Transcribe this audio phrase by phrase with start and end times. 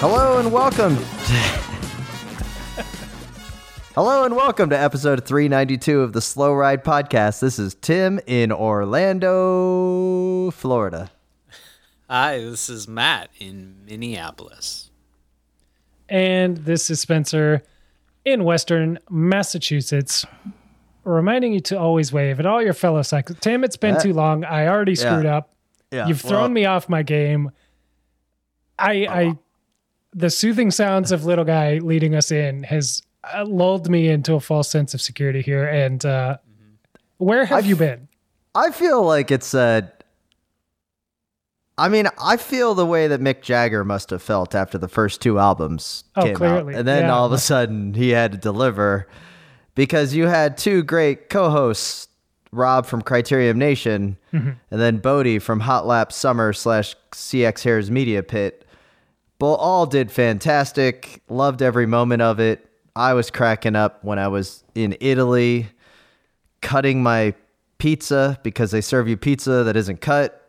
[0.00, 0.96] Hello and welcome.
[3.94, 7.40] Hello and welcome to episode 392 of the Slow Ride Podcast.
[7.40, 11.10] This is Tim in Orlando, Florida.
[12.08, 14.90] Hi, this is Matt in Minneapolis.
[16.08, 17.62] And this is Spencer
[18.24, 20.24] in Western Massachusetts,
[21.04, 23.40] reminding you to always wave at all your fellow cyclists.
[23.40, 24.00] Tim, it's been Yeah.
[24.00, 24.44] too long.
[24.44, 25.36] I already screwed Yeah.
[25.36, 25.52] up.
[25.92, 27.50] Yeah, You've thrown well- me off my game.
[28.78, 29.34] I, I, uh-huh.
[30.12, 33.02] The soothing sounds of little guy leading us in has
[33.34, 35.66] uh, lulled me into a false sense of security here.
[35.66, 36.38] And uh,
[37.18, 38.08] where have you been?
[38.54, 39.90] I feel like it's a.
[41.78, 45.22] I mean, I feel the way that Mick Jagger must have felt after the first
[45.22, 46.74] two albums Oh, came clearly.
[46.74, 47.14] out, and then Yeah.
[47.14, 49.06] all of a sudden he had to deliver
[49.74, 52.08] because you had two great co-hosts,
[52.52, 54.50] Rob from Criterium Nation, Mm-hmm.
[54.70, 58.66] and then Bodie from Hot Lap Summer slash CX Hairs Media Pit.
[59.40, 61.22] But all did fantastic.
[61.28, 62.64] Loved every moment of it.
[62.94, 65.68] I was cracking up when I was in Italy
[66.60, 67.34] cutting my
[67.78, 70.46] pizza because they serve you pizza that isn't cut.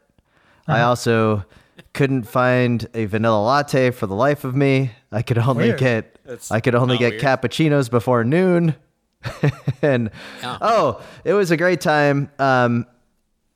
[0.67, 0.78] Uh-huh.
[0.78, 1.45] I also
[1.94, 4.92] couldn't find a vanilla latte for the life of me.
[5.12, 5.80] I could only Weird.
[5.80, 7.22] get That's I could only get weird.
[7.23, 8.75] cappuccinos before noon.
[9.81, 10.09] and
[10.42, 10.58] Yeah.
[10.62, 12.30] oh, it was a great time.
[12.39, 12.86] Um,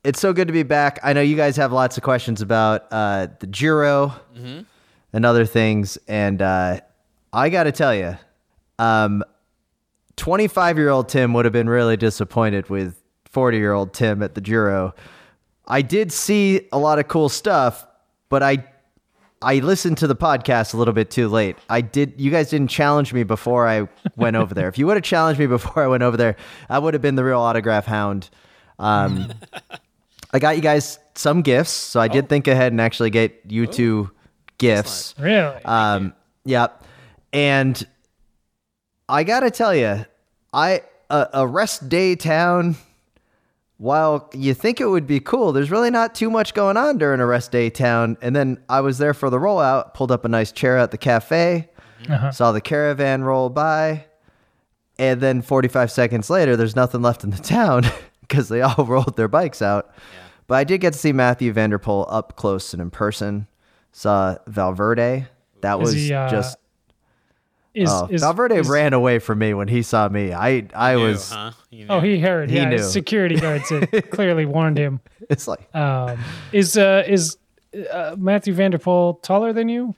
[0.04, 1.00] it's so good to be back.
[1.04, 4.62] I know you guys have lots of questions about uh, the Giro Mm-hmm.
[5.16, 6.82] And other things, and uh,
[7.32, 8.18] I got to tell you,
[8.80, 9.24] um,
[10.18, 14.36] 25 year old Tim would have been really disappointed with 40 year old Tim at
[14.36, 14.94] the Giro.
[15.66, 17.88] I did see a lot of cool stuff,
[18.28, 18.66] but I
[19.42, 21.58] I listened to the podcast a little bit too late.
[21.70, 23.88] I did you guys didn't challenge me before I
[24.18, 24.68] went over there.
[24.68, 26.36] If you would have challenged me before I went over there,
[26.70, 28.30] I would have been the real autograph hound.
[28.80, 29.34] Um,
[30.34, 33.68] I got you guys some gifts, so I did think ahead and actually get you
[33.68, 34.12] two
[34.58, 35.16] gifts.
[35.20, 35.64] Really?
[35.66, 36.14] Um,
[36.46, 36.84] yep.
[37.34, 37.86] And
[39.10, 40.06] I gotta tell you,
[40.54, 42.76] I a, a rest day town.
[43.78, 47.20] While you think it would be cool, there's really not too much going on during
[47.20, 48.18] a rest day town.
[48.22, 50.98] And then I was there for the rollout, pulled up a nice chair at the
[50.98, 51.68] cafe,
[52.10, 52.32] Uh-huh.
[52.32, 54.06] saw the caravan roll by,
[54.98, 57.84] and then 45 seconds later, there's nothing left in the town
[58.22, 59.94] because they all rolled their bikes out.
[60.48, 63.46] But I did get to see Mathieu van der Poel up close and in person.
[63.98, 65.26] Saw Valverde.
[65.62, 66.58] That Is was he, uh, just
[67.74, 70.34] is, oh, is, Valverde is- ran away from me when he saw me.
[70.34, 71.52] I I Knew, was huh?
[71.72, 72.50] You Oh, he heard.
[72.50, 72.80] He yeah, knew.
[72.84, 75.00] security guards had clearly warned him.
[75.30, 76.20] it's like Um,
[76.52, 77.38] is uh, is
[77.90, 79.96] uh, Matthew Vanderpool taller than you?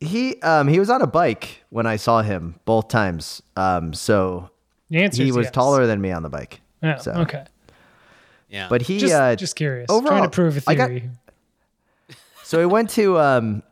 [0.00, 3.42] he um he was on a bike when I saw him both times.
[3.56, 4.50] Um so
[4.90, 5.50] he was yes.
[5.52, 6.60] taller than me on the bike.
[6.82, 7.12] Yeah, so.
[7.12, 7.44] okay.
[8.48, 8.66] yeah.
[8.68, 9.86] But he Just, uh just curious.
[9.88, 11.10] overall, Trying to prove a I got- theory.
[12.54, 13.64] So we went to um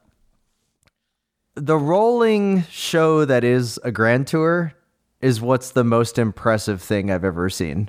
[1.54, 4.74] the rolling show that is a grand tour
[5.20, 7.88] is what's the most impressive thing I've ever seen.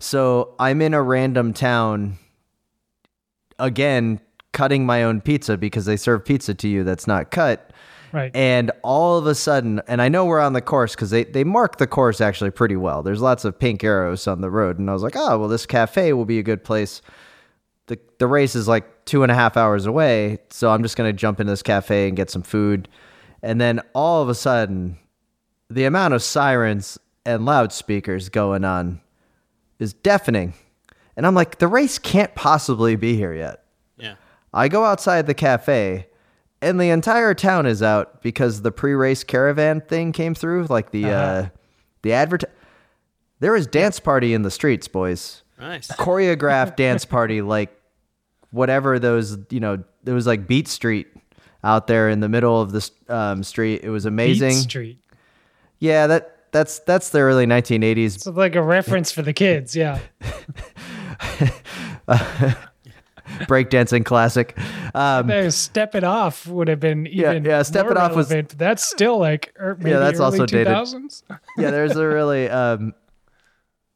[0.00, 2.18] So I'm in a random town
[3.60, 4.18] again
[4.52, 7.72] cutting my own pizza because they serve pizza to you that's not cut.
[8.10, 8.34] right.
[8.34, 11.44] And all of a sudden, and I know we're on the course because they, they
[11.44, 13.04] mark the course actually pretty well.
[13.04, 14.80] There's lots of pink arrows on the road.
[14.80, 17.00] And I was like, oh, well, this cafe will be a good place.
[17.86, 20.38] The, the race is like two and a half hours away.
[20.50, 22.88] So I'm just going to jump into this cafe and get some food.
[23.42, 24.98] And then all of a sudden,
[25.68, 29.00] the amount of sirens and loudspeakers going on
[29.78, 30.54] is deafening.
[31.16, 33.64] And I'm like, the race can't possibly be here yet.
[33.98, 34.14] yeah.
[34.54, 36.06] I go outside the cafe
[36.60, 41.06] and the entire town is out because the pre-race caravan thing came through like the
[41.06, 41.48] uh
[42.02, 42.44] the advert
[43.40, 45.86] there is dance party in the streets boys Nice.
[45.92, 47.70] choreographed dance party like
[48.50, 51.06] whatever those you know it was like beat street
[51.62, 54.98] out there in the middle of the um, street it was amazing Beat Street.
[55.78, 59.76] yeah that that's that's the early 1980s So like a reference for the kids.
[59.76, 60.00] Yeah.
[63.42, 64.58] breakdancing classic
[64.94, 68.48] um, Step It Off would have been Yeah, even yeah, Step more It Off relevant,
[68.48, 70.66] but that's still like er, maybe that's early also dated.
[70.66, 71.22] 2000s.
[71.56, 72.92] yeah, there's a really um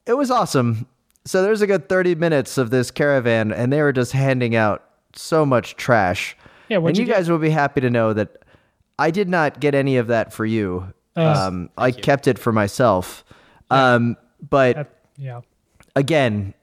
[0.06, 0.86] it was awesome.
[1.26, 4.82] So there's a good 30 minutes of this caravan, and they were just handing out
[5.14, 6.36] so much trash.
[6.68, 8.42] Yeah, and you, you guys will be happy to know that
[8.98, 10.92] I did not get any of that for you.
[11.16, 13.24] Uh, um, I kept it for myself.
[13.70, 14.16] Um,
[14.48, 15.40] but That- yeah.
[15.94, 16.54] again,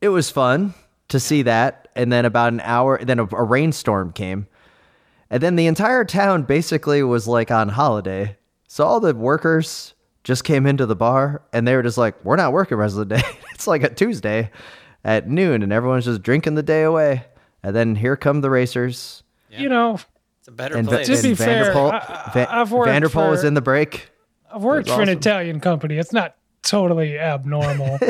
[0.00, 0.74] it was fun
[1.08, 1.88] to see that.
[1.94, 4.46] And then about an hour, then a, a rainstorm came.
[5.30, 8.36] And then the entire town basically was like on holiday.
[8.68, 9.94] So all the workers
[10.24, 13.08] just came into the bar and they were just like, we're not working rest of
[13.08, 13.22] the day.
[13.54, 14.50] it's like a Tuesday
[15.04, 17.24] at noon and everyone's just drinking the day away.
[17.62, 19.22] And then here come the racers.
[19.50, 19.98] You know,
[20.38, 21.06] It's a better And, place.
[21.08, 21.92] To be and fair, van der Poel,
[22.48, 24.10] I, I've worked van der Poel was for- in the break.
[24.52, 25.08] I've worked was for an.
[25.08, 25.96] Italian company.
[25.98, 27.98] It's not totally abnormal.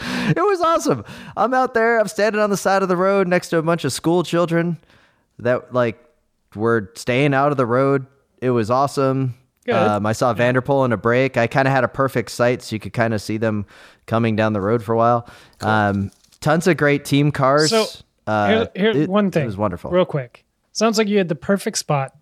[0.00, 1.04] It was awesome.
[1.36, 1.98] I'm out there.
[1.98, 4.76] I'm standing on the side of the road next to a bunch of school children
[5.38, 5.98] that like
[6.54, 8.06] were staying out of the road.
[8.42, 9.34] It was awesome.
[9.76, 11.36] Um, I saw van der Poel in a break.
[11.36, 13.66] I kind of had a perfect sight, so you could kind of see them
[14.06, 15.28] coming down the road for a while.
[15.60, 16.10] Um,
[16.40, 17.70] tons of great team cars.
[17.70, 17.86] So,
[18.26, 19.42] uh, here, here it- one thing.
[19.44, 19.90] It was wonderful.
[19.90, 20.44] Real quick.
[20.72, 22.14] Sounds like you had the perfect spot.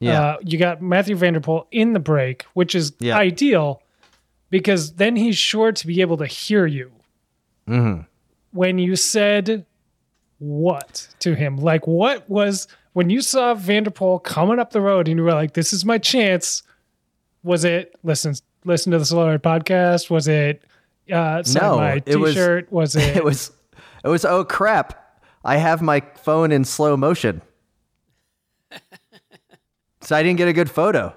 [0.00, 0.20] yeah.
[0.22, 3.16] Uh, you got Mathieu van der Poel in the break, which is Yeah.
[3.16, 3.82] ideal
[4.50, 6.90] because then he's sure to be able to hear you.
[7.68, 8.02] Mm-hmm.
[8.52, 9.66] When you said
[10.38, 11.56] what to him?
[11.56, 15.24] Like, what was when you saw van der Poel coming up the road and you
[15.24, 16.62] were like, this is my chance?
[17.42, 20.10] Was it listen, listen to the Solar podcast?
[20.10, 20.62] Was it
[21.12, 22.72] uh, sign No, my it was- t-shirt?
[22.72, 23.52] Was, it, it was.
[24.04, 24.24] It was.
[24.24, 25.20] Oh crap!
[25.44, 27.42] I have my phone in slow motion,
[30.00, 31.14] so I didn't get a good photo.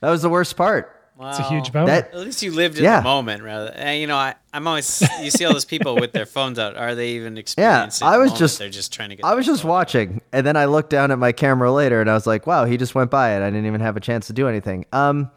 [0.00, 0.96] That was the worst part.
[1.16, 1.28] Wow.
[1.30, 1.86] it's a huge bummer.
[1.86, 3.00] That At least you lived in Yeah.
[3.00, 3.70] the moment, rather.
[3.74, 6.76] And you know, I, I'm always you see all those people with their phones out.
[6.76, 8.06] Are they even experiencing?
[8.06, 8.38] Yeah, I was moment?
[8.38, 9.24] just- They're just trying to get.
[9.26, 9.72] I was just photo.
[9.72, 12.64] watching, and then I looked down at my camera later, and I was like, "Wow,
[12.64, 13.42] he just went by it.
[13.42, 15.30] I didn't even have a chance to do anything." Um,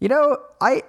[0.00, 0.82] you know, I,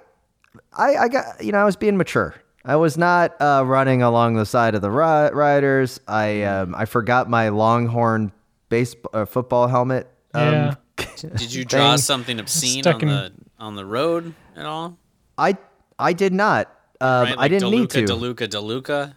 [0.74, 2.36] I, I got, you know, I was being mature.
[2.66, 6.00] I was not uh, running along the side of the ri- riders.
[6.08, 8.32] I, um, I forgot my Longhorn
[8.70, 10.08] base uh, football helmet.
[10.34, 10.76] Um, Yeah.
[11.38, 11.98] Did you draw thing.
[12.00, 14.98] something obscene Stuck on in- the on the road at all?
[15.38, 15.58] I,
[15.98, 16.68] I did not.
[17.02, 17.36] Um, Right?
[17.38, 18.06] I didn't need to.
[18.06, 19.16] Di Luca, DeLuca.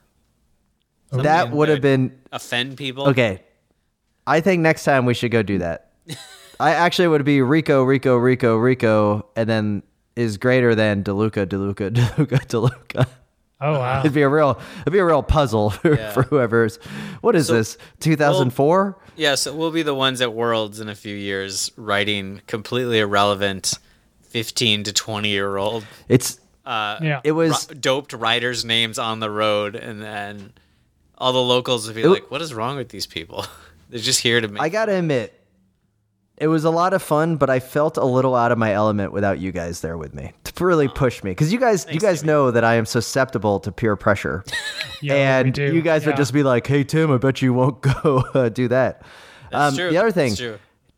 [1.11, 3.09] that would have been offend people.
[3.09, 3.43] Okay.
[4.27, 5.91] I think next time we should go do that.
[6.63, 9.83] I actually would be Rico, Rico, Rico, Rico, and then
[10.15, 13.07] is greater than Di Luca, DeLuca, Di Luca, DeLuca.
[13.61, 14.01] oh wow.
[14.05, 16.13] It'd be a real, it'd be a real puzzle for, Yeah.
[16.13, 16.77] for whoever's.
[17.21, 17.77] What is this?
[18.01, 18.97] 2004?
[19.17, 23.75] Yeah, so we'll be the ones at Worlds in a few years writing completely irrelevant
[24.23, 27.21] 15 to 20 year old it's uh, yeah.
[27.25, 30.53] it was ri- doped riders' names on the road, and then
[31.19, 33.45] all the locals would be It- like, "What is wrong with these people?
[33.91, 35.39] They're just here to make." I gotta admit,
[36.43, 39.13] it was a lot of fun, but I felt a little out of my element
[39.13, 41.31] without you guys there with me to really push me.
[41.31, 44.45] Because you guys, you guys know that I am susceptible to peer pressure,
[45.01, 46.09] Yeah, and you guys Yeah.
[46.11, 49.03] would just be like, "Hey Tim, I bet you won't go uh, do that."
[49.53, 49.75] Um.
[49.77, 50.35] The other thing,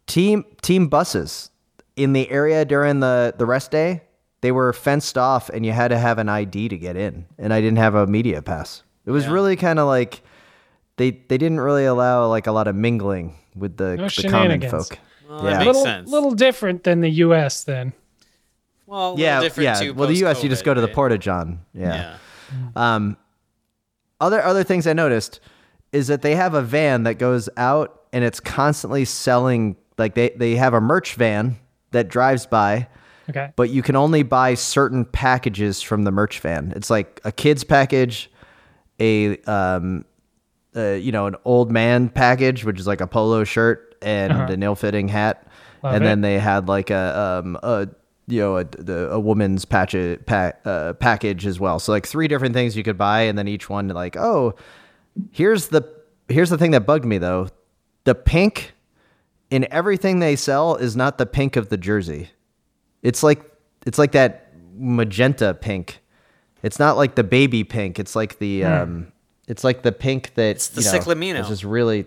[0.06, 1.50] team team buses
[1.96, 4.02] in the area during the the rest day,
[4.41, 7.52] they were fenced off, and you had to have an ID to get in, and
[7.52, 8.82] I didn't have a media pass.
[9.06, 9.32] It was Yeah.
[9.32, 10.23] really kind of like
[10.96, 14.61] they they didn't really allow like a lot of mingling with the, No the common
[14.69, 14.99] folk.
[15.29, 16.11] Well, that makes little, sense.
[16.11, 17.65] little different than the U.S.
[17.65, 17.93] Then.
[18.87, 19.75] well, a yeah, different yeah.
[19.81, 20.43] too Well, the U.S.
[20.43, 20.94] you just go to the right?
[20.94, 21.60] Porta John.
[21.72, 22.17] Yeah.
[22.77, 23.17] Um,
[24.20, 25.41] other other things I noticed
[25.93, 29.77] is that they have a van that goes out and it's constantly selling.
[29.99, 31.56] Like they they have a merch van
[31.93, 32.89] that drives by,
[33.31, 33.53] Okay.
[33.56, 36.72] but you can only buy certain packages from the merch van.
[36.77, 38.31] It's like a kids package,
[39.01, 40.05] a um,
[40.77, 44.53] uh, you know, an old man package, which is like a polo shirt and Uh-huh.
[44.53, 45.46] an ill-fitting hat,
[45.82, 46.06] Love and it.
[46.06, 47.89] then they had like a um a
[48.27, 49.94] you know a the, a woman's patch
[50.27, 51.79] pa- uh, package as well.
[51.79, 54.55] So like three different things you could buy, and then each one like oh,
[55.32, 55.82] here's the
[56.29, 57.49] here's the thing that bugged me though,
[58.05, 58.73] the pink
[59.51, 62.31] in everything they sell is not the pink of the jersey.
[63.03, 63.43] It's like
[63.87, 66.01] it's like that magenta pink.
[66.63, 67.99] It's not like the baby pink.
[67.99, 69.13] It's like the um
[69.46, 71.41] it's like the pink that It's the you know, ciclamino.
[71.41, 72.06] It's just really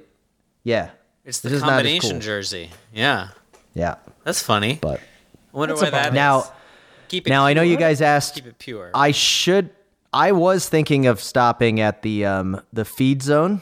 [0.63, 0.89] yeah.
[1.27, 2.19] It's This the is combination cool.
[2.21, 2.71] jersey.
[2.93, 3.27] Yeah,
[3.75, 3.95] Yeah.
[4.23, 4.79] that's funny.
[4.81, 4.99] But
[5.53, 6.09] I wonder That's why that bummer.
[6.09, 6.15] is.
[6.15, 6.53] now
[7.09, 8.89] keep it now I know you guys asked keep it pure.
[8.95, 9.69] I should
[10.13, 13.61] I was thinking of stopping at the um the feed zone.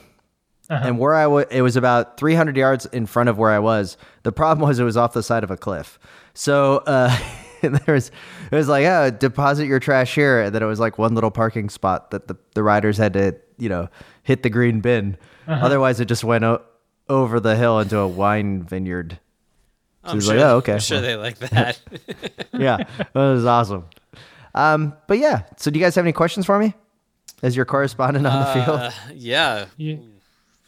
[0.68, 3.98] And where I was, it was about 300 yards in front of where I was.
[4.24, 6.00] The problem was it was off the side of a cliff.
[6.34, 7.16] So uh,
[7.62, 8.10] there was,
[8.52, 10.42] it was like, oh, deposit your trash here.
[10.42, 13.36] And then it was like one little parking spot that the, the riders had to,
[13.60, 13.90] you know,
[14.24, 15.18] hit the green bin.
[15.48, 16.64] Otherwise, it just went o-
[17.10, 19.20] over the hill into a wine vineyard.
[20.04, 20.74] I'm sure, like, oh, okay.
[20.74, 21.80] I'm sure they like that.
[22.54, 23.86] Yeah, that was awesome.
[24.54, 26.74] Um, but yeah, so do you guys have any questions for me?
[27.44, 28.80] as your correspondent on the field?
[28.80, 29.66] Uh, yeah.
[29.78, 30.00] You,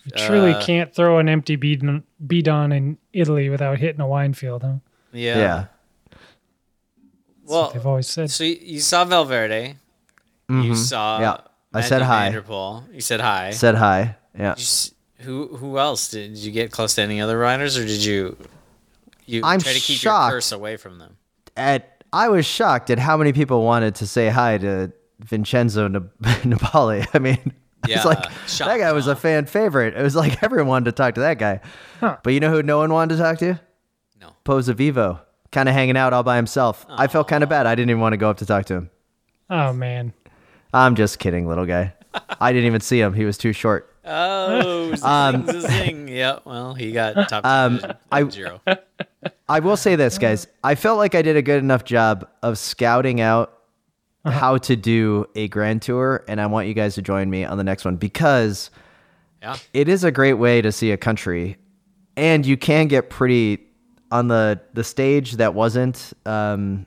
[0.03, 4.33] you truly Uh, can't throw an empty bidon, bidon in Italy without hitting a wine
[4.33, 4.73] field, huh?
[5.13, 5.37] Yeah.
[5.37, 5.65] yeah.
[7.45, 8.29] Well, They've always said.
[8.29, 9.75] so you, you saw Valverde.
[10.49, 11.15] You saw.
[11.15, 11.23] Mm-hmm.
[11.23, 11.31] Yeah.
[11.73, 12.23] I Matthew said hi.
[12.29, 12.83] van der Poel.
[12.93, 13.51] You said hi.
[13.51, 14.15] Said hi.
[14.37, 14.43] Yeah.
[14.57, 17.85] You s- who who else did, did you get close to any other riders, or
[17.85, 18.37] did you
[19.25, 20.31] you I'm try to keep shocked.
[20.31, 21.17] your curse away from them?
[21.55, 26.11] At I was shocked at how many people wanted to say hi to Vincenzo Nib-
[26.21, 27.05] Nibali.
[27.13, 27.51] I mean,
[27.87, 29.95] Yeah, it's like shocked, that guy was a fan favorite.
[29.95, 31.59] It was like everyone wanted to talk to that guy.
[31.99, 33.59] But you know who no one wanted to talk to?
[34.21, 34.29] No.
[34.45, 35.19] Pozzovivo,
[35.51, 36.85] kind of hanging out all by himself.
[36.89, 37.65] I felt kind of bad.
[37.65, 38.89] I didn't even want to go up to talk to him.
[39.49, 40.13] Oh man,
[40.73, 41.93] I'm just kidding, little guy.
[42.39, 43.13] I didn't even see him.
[43.13, 43.93] He was too short.
[44.07, 46.07] Oh, Um, zing, zing.
[46.07, 46.39] Yeah.
[46.45, 47.79] Well, he got top Um,
[48.11, 48.61] I- zero.
[49.49, 50.47] I will say this, guys.
[50.63, 53.53] I felt like I did a good enough job of scouting out
[54.25, 57.57] how to do a grand tour, and I want you guys to join me on
[57.57, 58.69] the next one because
[59.41, 59.55] Yeah.
[59.73, 61.55] it is a great way to see a country,
[62.17, 63.59] and you can get pretty
[64.11, 66.85] on the the stage that wasn't um,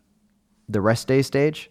[0.68, 1.70] the rest day stage.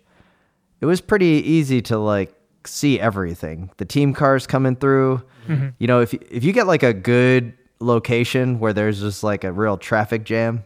[0.82, 2.34] It was pretty easy to like
[2.66, 3.72] see everything.
[3.78, 5.22] The team cars coming through.
[5.48, 5.70] Mm-hmm.
[5.80, 9.52] You know, if if you get like a good location where there's just like a
[9.52, 10.64] real traffic jam,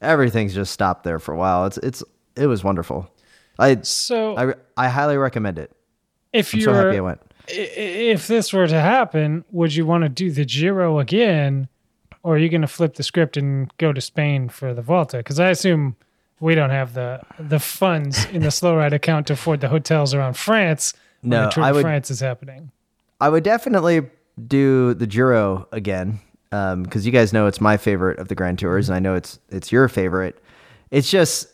[0.00, 1.66] everything's just stopped there for a while.
[1.66, 2.02] It's it's
[2.36, 3.10] it was wonderful.
[3.58, 5.72] I so I I highly recommend it.
[6.32, 7.20] if I'm you're so happy I went.
[7.48, 11.68] if this were to happen, would you want to do the Giro again,
[12.22, 15.18] or are you going to flip the script and go to Spain for the Vuelta?
[15.18, 15.96] Because I assume
[16.40, 20.14] we don't have the the funds in the slow ride account to afford the hotels
[20.14, 20.94] around France.
[21.22, 22.70] No, the Tour I would- France is happening.
[23.20, 24.02] I would definitely
[24.46, 28.88] do the Giro again because you guys know it's my favorite of the Grand Tours,
[28.88, 30.38] and I know it's it's your favorite.
[30.90, 31.48] It's just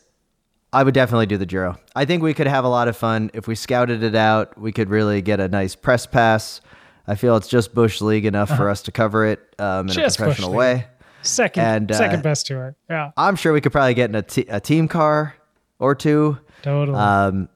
[0.73, 1.77] I would definitely do the Giro.
[1.95, 4.57] I think we could have a lot of fun if we scouted it out.
[4.57, 6.61] We could really get a nice press pass.
[7.05, 10.17] I feel it's just Bush League enough for us to cover it um, in Just
[10.19, 10.87] a professional way.
[11.21, 12.75] Second And, uh, second best tour.
[12.89, 15.35] Yeah, I'm sure we could probably get in a, a team car
[15.79, 16.37] or two.
[16.61, 16.97] totally.
[16.97, 17.49] Um,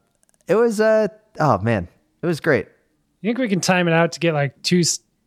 [0.48, 1.08] it was uh
[1.40, 1.88] oh man,
[2.22, 2.68] it was great.
[3.20, 4.82] you think we can time it out to get like two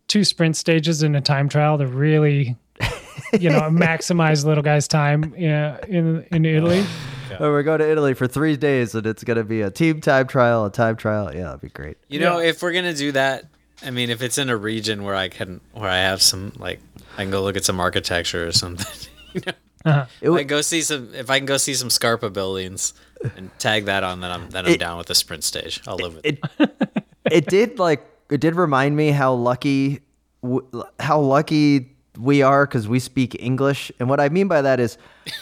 [0.07, 2.55] two sprint stages in a time trial to really,
[3.39, 6.85] you know, maximize little guy's time yeah, in in Italy?
[7.39, 9.99] Oh, we're going to Italy for three days, and it's going to be a team
[9.99, 11.35] time trial, a time trial.
[11.35, 11.97] Yeah, that'd be great.
[12.07, 13.45] You know, if we're gonna do that,
[13.83, 16.79] I mean, if it's in a region where I can, where I have some, like,
[17.17, 19.09] I can go look at some architecture or something.
[19.33, 19.53] you know,
[19.85, 20.05] Uh-huh.
[20.21, 22.93] It if go see some, if I can go see some Scarpa buildings
[23.35, 25.81] and tag that on, then I'm then I'm It- down with the sprint stage.
[25.87, 26.39] I'll live with it.
[26.59, 30.01] it it did like it did remind me how lucky
[30.99, 34.97] how lucky we are because we speak English, and what I mean by that is,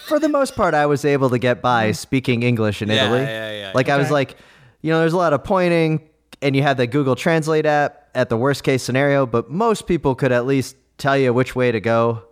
[0.08, 1.94] for the most part, I was able to get by mm-hmm.
[1.94, 3.22] speaking English in Yeah, Italy.
[3.22, 4.38] yeah, yeah, like I was like,
[4.82, 6.10] you know, there's a lot of pointing,
[6.42, 10.16] and you have the Google Translate app at the worst case scenario, but most people
[10.16, 12.24] could at least tell you which way to go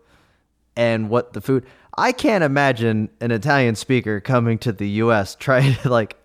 [0.76, 1.66] and what the food.
[1.98, 5.36] I can't imagine an Italian speaker coming to the U.S.
[5.40, 6.18] trying to like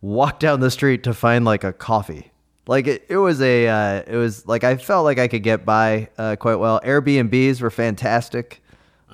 [0.00, 2.32] walk down the street to find like a coffee.
[2.66, 5.64] Like it, it was a, uh, it was like I felt like I could get
[5.64, 6.80] by uh, quite well.
[6.80, 8.62] Airbnbs were fantastic.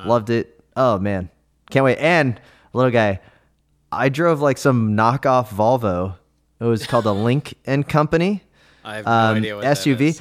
[0.04, 0.58] Loved it.
[0.74, 1.30] Oh man,
[1.70, 1.98] can't wait.
[1.98, 2.40] And
[2.72, 3.20] little guy,
[3.92, 6.16] I drove like some knockoff Volvo.
[6.58, 8.42] It was called a Lynk and Company
[8.84, 10.20] I have no um, idea what that SUV.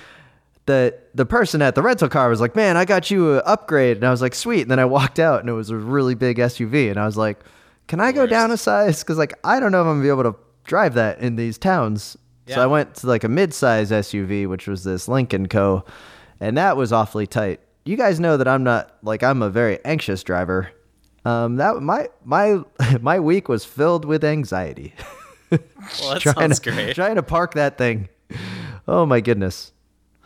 [0.68, 3.98] The the person at the rental car was like, "Man, I got you an upgrade,"
[3.98, 6.15] and I was like, "Sweet." And then I walked out, and it was a really
[6.15, 7.39] big SUV, and I was like,
[7.88, 10.10] "Can I go down a size?" Because like I don't know if I'm gonna be
[10.22, 12.15] able to drive that in these towns.
[12.48, 15.86] So I went to like a mid-size SUV, which was this Lynk & Co,
[16.41, 17.62] and that was awfully tight.
[17.86, 20.70] You guys know that I'm not like I'm a very anxious driver.
[21.24, 22.62] Um, that my my
[23.01, 24.94] my week was filled with anxiety.
[25.51, 26.96] Well, that trying sounds to great.
[26.96, 28.08] trying to park that thing.
[28.88, 29.74] Oh my goodness.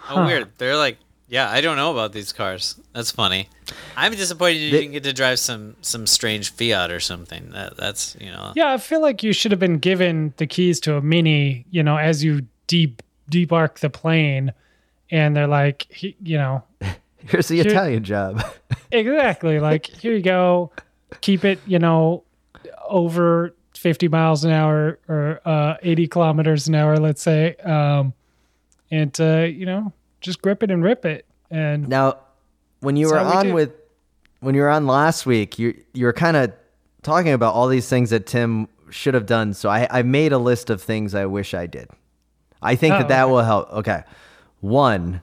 [0.10, 0.50] Oh, weird.
[0.58, 0.98] They're like,
[1.28, 2.80] yeah, I don't know about these cars.
[2.94, 3.50] That's funny.
[3.98, 7.50] I'm disappointed you They- didn't get to drive some some strange Fiat or something.
[7.52, 8.52] That that's you know.
[8.56, 11.82] Yeah, I feel like you should have been given the keys to a mini, you
[11.84, 14.54] know, as you deep debark the plane,
[15.10, 16.64] and they're like, he- you know,
[17.26, 18.44] Here's the Here- Italian job.
[18.92, 20.72] exactly, like here you go,
[21.22, 22.24] keep it, you know,
[22.88, 28.14] over 50 miles an hour or uh, 80 kilometers an hour, let's say, um,
[28.92, 32.20] and uh, you know, just grip it and rip it, and now,
[32.80, 33.72] when you were how we on with
[34.40, 36.52] when you were on last week, you you were kind of
[37.04, 39.54] talking about all these things that Tim should have done.
[39.54, 41.90] So I, I made a list of things I wish I did.
[42.62, 43.32] I think Oh, that that okay.
[43.32, 43.72] will help.
[43.74, 44.04] Okay.
[44.62, 45.22] One,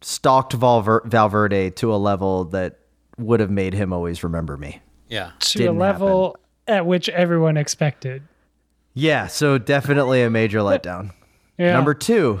[0.00, 2.78] stalked Valver- Valverde to a level that
[3.18, 4.80] would have made him always remember me.
[5.08, 5.32] Yeah.
[5.40, 8.22] to didn't a level at which everyone expected.
[8.94, 11.12] Yeah, so definitely a major letdown.
[11.58, 11.72] Yeah.
[11.72, 12.40] Number two,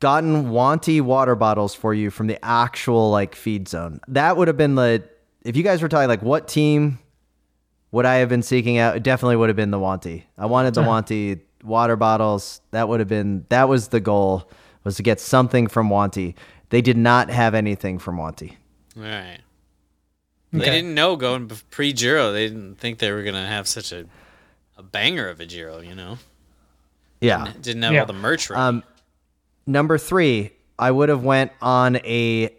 [0.00, 4.00] gotten Wanty water bottles for you from the actual like feed zone.
[4.08, 5.02] That would have been the
[5.42, 6.98] if you guys were talking like what team
[7.92, 8.96] would I have been seeking out?
[8.96, 10.24] It definitely would have been the Wanty.
[10.36, 12.60] I wanted the Wanty water bottles.
[12.70, 14.50] That would have been that was the goal
[14.84, 16.34] was to get something from Wanty.
[16.70, 18.56] They did not have anything from Wanty.
[18.96, 19.40] All right.
[20.52, 22.32] They didn't know going pre Giro.
[22.32, 24.06] They didn't think they were gonna have such a
[24.76, 25.80] a banger of a Giro.
[25.80, 26.18] You know,
[27.26, 27.52] Yeah.
[27.60, 28.00] didn't have Yeah.
[28.00, 28.60] all the merch ready.
[28.60, 28.82] Um,
[29.66, 32.50] number three, I would have went on a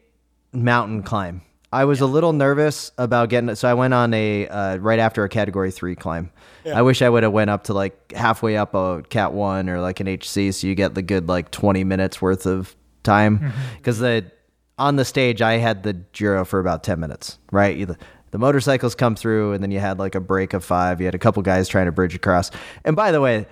[0.54, 1.42] mountain climb.
[1.72, 5.00] I was a little nervous about getting it, so I went on a uh, right
[5.00, 6.32] after a category three climb.
[6.66, 9.80] I wish I would have went up to like halfway up a cat one or
[9.80, 13.54] like an HC, so you get the good like twenty minutes worth of time.
[13.78, 14.32] Because the
[14.78, 17.38] on the stage, I had the Giro for about ten minutes.
[17.52, 17.98] Right, You- the,
[18.32, 21.00] the motorcycles come through, and then you had like a break of five.
[21.00, 22.52] You had a couple guys trying to bridge across.
[22.84, 23.46] And by the way,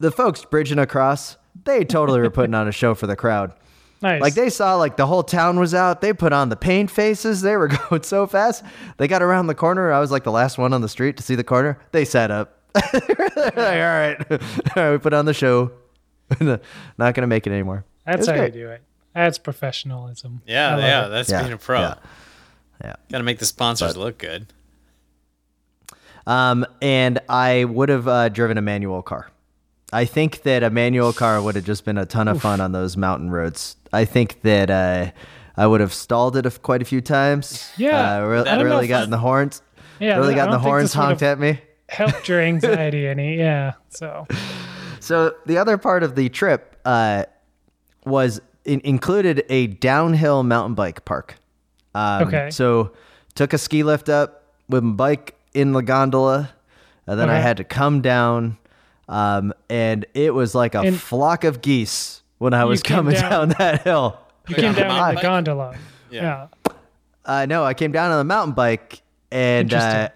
[0.00, 3.52] the folks bridging across, they totally were putting on a show for the crowd.
[4.02, 4.20] Nice.
[4.20, 6.00] Like they saw like the whole town was out.
[6.00, 7.42] They put on the paint faces.
[7.42, 8.64] They were going so fast.
[8.96, 9.92] They got around the corner.
[9.92, 11.78] I was like the last one on the street to see the corner.
[11.92, 12.56] They sat up.
[12.92, 14.38] They're like, all right, all
[14.76, 15.70] right, we put on the show.
[16.40, 17.84] Not gonna make it anymore.
[18.06, 18.54] That's was how great.
[18.54, 18.82] you do it.
[19.14, 20.40] That's professionalism.
[20.46, 21.08] Yeah, yeah, it.
[21.10, 21.80] that's Yeah, being a pro.
[21.80, 21.94] yeah.
[22.82, 22.96] Yeah.
[23.10, 24.46] Got to make the sponsors look good.
[26.26, 29.28] Um, and I would have uh, driven a manual car.
[29.92, 32.72] I think that a manual car would have just been a ton of fun on
[32.72, 33.76] those mountain roads.
[33.92, 35.10] I think that uh,
[35.56, 37.70] I would have stalled it quite a few times.
[37.76, 39.62] Yeah, uh, re- I really gotten the horns.
[39.98, 41.60] Yeah, really gotten the horns honked at me.
[41.88, 43.36] Helped your anxiety any?
[43.36, 43.72] Yeah.
[43.88, 44.26] So
[45.00, 47.24] So the other part of the trip uh,
[48.04, 51.34] was in- included a downhill mountain bike park.
[51.94, 52.50] Um, Okay.
[52.50, 52.92] So
[53.34, 56.50] took a ski lift up with my bike in the gondola,
[57.08, 58.56] and then I had to come down,
[59.10, 63.48] um, and it was like a And- flock of geese when I was coming down-
[63.48, 63.48] down.
[63.58, 64.18] that hill.
[64.48, 65.76] you came down on mountain the gondola.
[66.10, 66.22] Yeah.
[66.22, 66.72] Yeah.
[67.26, 70.08] Uh, no, I came down on the mountain bike, and uh,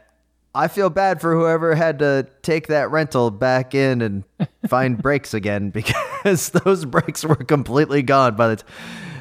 [0.54, 4.24] I feel bad for whoever had to take that rental back in and
[4.68, 8.68] find brakes again because those brakes were completely gone by the time.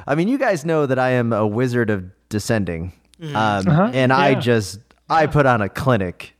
[0.07, 3.33] I mean, you guys know that I am a wizard of descending, um,
[3.67, 4.39] Uh-huh, and I yeah.
[4.39, 6.35] just I put on a clinic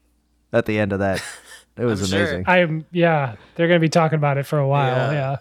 [0.54, 1.22] at the end of that.
[1.78, 2.20] It was I'm sure.
[2.22, 2.44] amazing.
[2.48, 2.86] I'm.
[2.92, 3.36] Yeah.
[3.56, 5.12] They're gonna be talking about it for a while.
[5.12, 5.12] Yeah.
[5.12, 5.36] Yeah.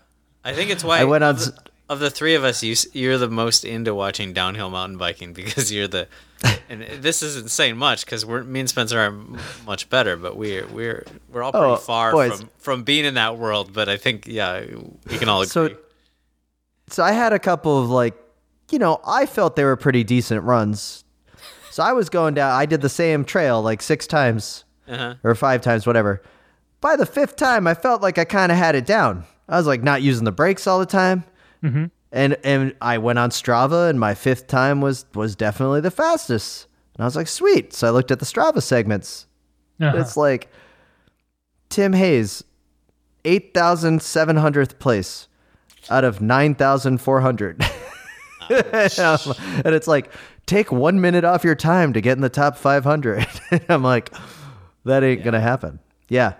[0.44, 1.54] I think it's why I went on of, the,
[1.88, 5.72] of the three of us, you you're the most into watching downhill mountain biking because
[5.72, 6.08] you're the.
[6.68, 9.14] And this isn't saying much because we're me and Spencer are
[9.66, 12.40] much better, but we're we're we're all pretty Oh, far boys.
[12.40, 13.72] from from being in that world.
[13.72, 14.64] But I think yeah,
[15.10, 15.50] we can all agree.
[15.50, 15.76] So-
[16.88, 18.14] so I had a couple of like,
[18.70, 21.04] you know, I felt they were pretty decent runs.
[21.70, 22.50] So I was going down.
[22.52, 25.14] I did the same trail like six times uh-huh.
[25.22, 26.22] or five times, whatever.
[26.80, 29.24] By the fifth time, I felt like I kind of had it down.
[29.48, 31.24] I was like not using the brakes all the time,
[31.62, 31.84] Mm-hmm.
[32.10, 36.66] and and I went on Strava, and my fifth time was was definitely the fastest.
[36.96, 37.72] And I was like, sweet.
[37.72, 39.26] So I looked at the Strava segments.
[39.80, 39.96] Uh-huh.
[39.98, 40.48] It's like
[41.68, 42.42] Tim Hayes,
[43.24, 45.28] eight thousand seven hundredth place
[45.88, 47.64] out of nine thousand four hundred.
[48.50, 50.10] and it's like,
[50.46, 53.26] take one minute off your time to get in the top 500.
[53.68, 54.12] I'm like,
[54.84, 55.78] that ain't going to happen.
[56.08, 56.34] Yeah.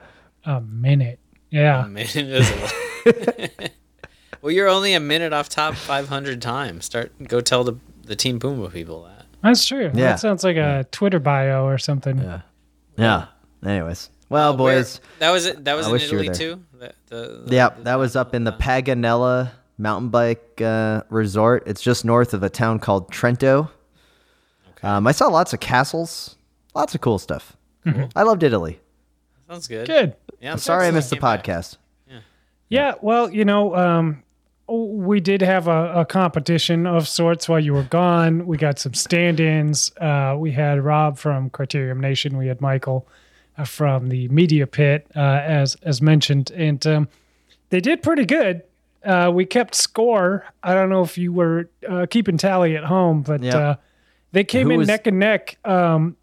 [0.44, 1.18] A minute.
[1.50, 1.84] Yeah.
[1.84, 3.70] A minute is a-
[4.42, 6.84] well, you're only a minute off top 500 times.
[6.84, 7.74] Start go tell the
[8.04, 9.26] the Team Puma people that.
[9.42, 9.90] That's true.
[9.94, 10.10] Yeah.
[10.12, 12.18] That sounds like a Twitter bio or something.
[12.18, 12.40] Yeah.
[12.96, 13.26] Yeah.
[13.64, 14.10] Anyways.
[14.28, 14.98] Well, boys.
[15.00, 15.64] Where- that was it.
[15.64, 16.64] That was I in wish you were Italy too.
[16.78, 21.62] The, the, the- Yeah, that was up in the Paganella mountain bike uh, resort.
[21.66, 23.70] It's just north of a town called Trento.
[24.82, 26.34] Um, I saw lots of castles,
[26.74, 27.56] lots of cool stuff.
[28.16, 28.80] I loved Italy.
[29.48, 29.86] Sounds good.
[29.86, 30.14] Good.
[30.40, 31.76] Yeah, I'm sorry I missed the podcast.
[32.08, 32.20] Yeah,
[32.68, 32.94] yeah.
[33.02, 34.22] well, you know, um,
[34.68, 38.46] we did have a, a competition of sorts while you were gone.
[38.46, 39.92] We got some stand-ins.
[39.98, 42.36] Uh, we had Rob from Criterium Nation.
[42.38, 43.06] We had Michael
[43.58, 47.08] uh, from the Media Pit, uh, as as mentioned, and um,
[47.68, 48.62] they did pretty good.
[49.04, 50.44] Uh, we kept score.
[50.62, 53.54] I don't know if you were uh, keeping tally at home, but Yep.
[53.54, 53.74] uh,
[54.30, 55.58] they came Who in was- neck and neck.
[55.64, 56.16] Um,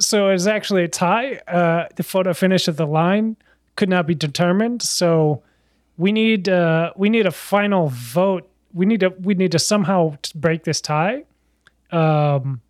[0.00, 1.36] so it was actually a tie.
[1.46, 3.36] Uh, the photo finish of the line
[3.76, 4.82] could not be determined.
[4.82, 5.42] So
[5.96, 8.48] we need uh, we need a final vote.
[8.72, 11.24] We need to we need to somehow break this tie
[11.92, 12.60] um,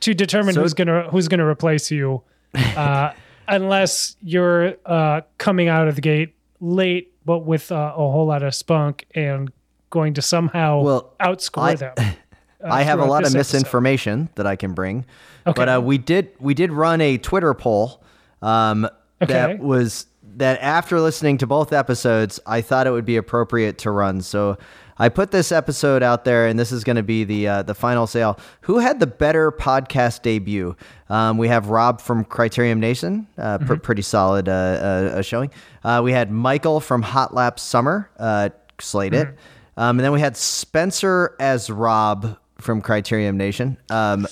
[0.00, 2.22] to determine So- who's gonna who's gonna replace you,
[2.54, 3.12] uh,
[3.48, 8.42] unless you're uh, coming out of the gate late, but with uh, a whole lot
[8.42, 9.52] of spunk and
[9.90, 11.94] going to somehow Well, outscore I- them.
[12.64, 13.56] I have a lot of this episode.
[13.58, 15.04] misinformation that I can bring.
[15.46, 15.52] Okay.
[15.56, 18.02] But uh, we did we did run a Twitter poll
[18.40, 18.88] um,
[19.20, 19.32] Okay.
[19.32, 23.90] that was that after listening to both episodes, I thought it would be appropriate to
[23.90, 24.20] run.
[24.22, 24.56] So
[24.98, 27.74] I put this episode out there, and this is going to be the uh, the
[27.74, 28.38] final sale.
[28.62, 30.76] Who had the better podcast debut?
[31.08, 35.50] Um, we have Rob from Criterium Nation, uh, pr- pretty solid uh, uh, uh, showing.
[35.84, 39.28] Uh, we had Michael from Hot Lap Summer, uh, slayed it,
[39.76, 43.76] um, and then we had Spencer as Rob from Criterium Nation.
[43.90, 44.26] Um,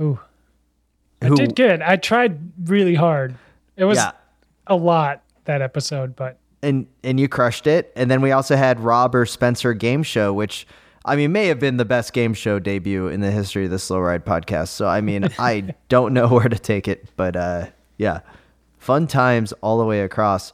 [0.00, 0.18] Ooh.
[1.22, 1.82] I Who- did good.
[1.82, 2.38] I tried
[2.68, 3.34] really hard.
[3.76, 4.12] It was Yeah.
[4.66, 7.92] a lot that episode, but and and you crushed it.
[7.96, 10.66] And then we also had Rob or Spencer game show, which
[11.04, 13.78] I mean may have been the best game show debut in the history of the
[13.78, 14.68] Slow Ride podcast.
[14.68, 18.20] So I mean I don't know where to take it, but uh, yeah,
[18.78, 20.52] fun times all the way across.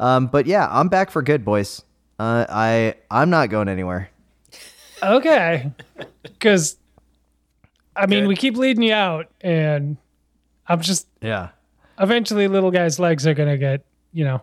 [0.00, 1.82] Um, but yeah, I'm back for good, boys.
[2.18, 4.10] Uh, I I'm not going anywhere.
[5.02, 5.70] Okay.
[6.22, 6.76] Because
[7.96, 8.28] I mean, Good.
[8.28, 9.96] we keep leading you out, and
[10.66, 11.50] I'm just Yeah.
[11.98, 14.40] eventually little guy's legs are gonna get, you know,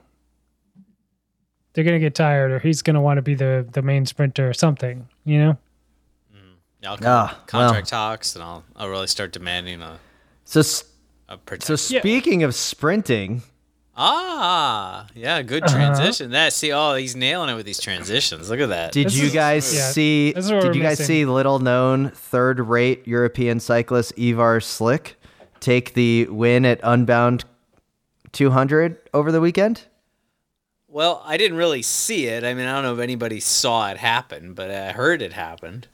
[1.74, 4.54] they're gonna get tired, or he's gonna want to be the the main sprinter or
[4.54, 5.58] something, you know.
[6.86, 10.00] I'll Ah, contract talks, and I'll I'll really start demanding a
[10.45, 10.84] So s-
[11.28, 11.78] a so protection.
[12.00, 13.41] speaking of sprinting,
[14.02, 15.76] ah, yeah, good Uh-huh.
[15.76, 16.32] transition.
[16.32, 18.50] That see, oh, he's nailing it with these transitions.
[18.50, 18.92] Look at that.
[18.94, 20.32] Did This you is- guys yeah, see?
[20.32, 21.06] this is what Did we're you guys missing.
[21.14, 25.14] see little-known third-rate European cyclist Ivar Slik
[25.60, 27.44] take the win at Unbound
[28.32, 29.82] 200 over the weekend?
[30.88, 32.44] Well, I didn't really see it.
[32.44, 35.88] I mean, I don't know if anybody saw it happen, but I heard it happened.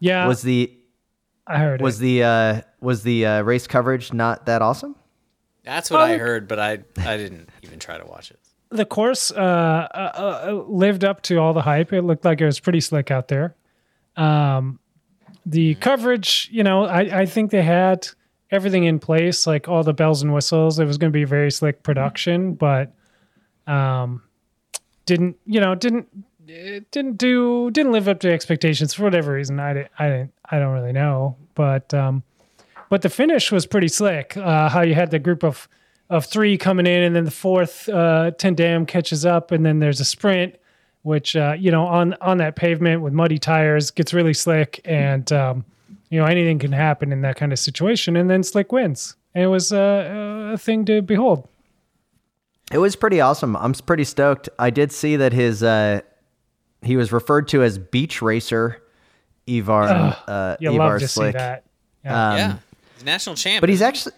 [0.00, 0.72] Yeah, was the
[1.46, 2.02] I heard was it.
[2.02, 4.96] the uh, was the uh, race coverage not that awesome?
[5.64, 8.38] That's what I heard, but I I didn't even try to watch it.
[8.70, 9.36] the course uh,
[9.94, 11.92] uh, uh, lived up to all the hype.
[11.92, 13.54] It looked like it was pretty slick out there.
[14.16, 14.78] Um,
[15.46, 18.08] the coverage, you know, I, I think they had
[18.50, 20.78] everything in place, like all the bells and whistles.
[20.78, 22.94] It was going to be a very slick production, but
[23.66, 24.22] um,
[25.06, 26.08] didn't, you know, didn't
[26.46, 29.60] didn't do didn't live up to expectations for whatever reason.
[29.60, 32.22] I didn't, I didn't, I don't really know, but um,
[32.92, 34.36] but the finish was pretty slick.
[34.36, 35.66] Uh, how you had the group of
[36.10, 39.78] of three coming in, and then the fourth uh, ten Dam catches up, and then
[39.78, 40.56] there's a sprint,
[41.00, 45.32] which uh, you know on on that pavement with muddy tires gets really slick, and
[45.32, 45.64] um,
[46.10, 49.16] you know anything can happen in that kind of situation, and then Slik wins.
[49.34, 51.48] And it was uh, a thing to behold.
[52.70, 53.56] It was pretty awesome.
[53.56, 54.50] I'm pretty stoked.
[54.58, 56.02] I did see that his uh,
[56.82, 58.82] he was referred to as beach racer
[59.46, 59.84] Ivar
[60.28, 61.32] uh, You Ivar love to Slik.
[61.32, 61.64] see that.
[62.04, 62.28] Yeah.
[62.30, 62.71] Um, yeah, he's
[63.04, 63.60] national champ.
[63.60, 64.14] But he's actually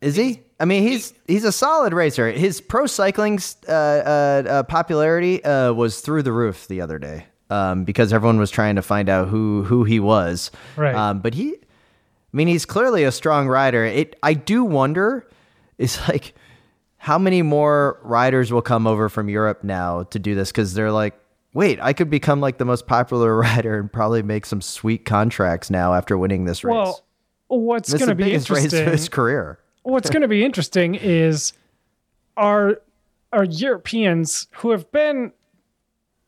[0.00, 0.42] is he?
[0.60, 2.30] I mean, he's he's a solid racer.
[2.30, 7.26] His pro cycling uh, uh, uh, popularity uh, was through the roof the other day
[7.50, 10.50] um, because everyone was trying to find out who who he was.
[10.76, 10.94] Right.
[10.94, 11.56] Um, but he, I
[12.32, 13.84] mean, he's clearly a strong rider.
[13.84, 14.16] It.
[14.22, 15.28] I do wonder,
[15.78, 16.34] is like
[16.96, 20.92] how many more riders will come over from Europe now to do this because they're
[20.92, 21.14] like.
[21.54, 25.70] Wait, I could become like the most popular rider and probably make some sweet contracts
[25.70, 26.74] now after winning this race.
[26.74, 27.02] Well,
[27.48, 28.86] what's going to be interesting?
[28.86, 29.58] of his career.
[29.82, 31.52] what's going to be interesting is
[32.36, 32.80] are
[33.32, 35.32] are Europeans who have been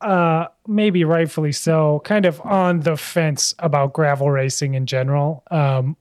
[0.00, 5.94] uh maybe rightfully so kind of on the fence about gravel racing in general um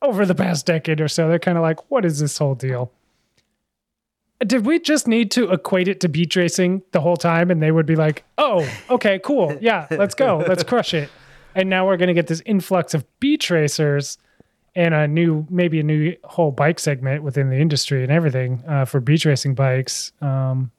[0.00, 2.90] over the past decade or so they're kind of like what is this whole deal
[4.46, 7.70] did we just need to equate it to beach racing the whole time and they
[7.70, 11.10] would be like oh okay cool yeah let's go let's crush it
[11.54, 14.16] and now we're going to get this influx of beach racers
[14.74, 18.84] and a new maybe a new whole bike segment within the industry and everything uh,
[18.84, 20.12] for beach racing bikes.
[20.20, 20.70] Um,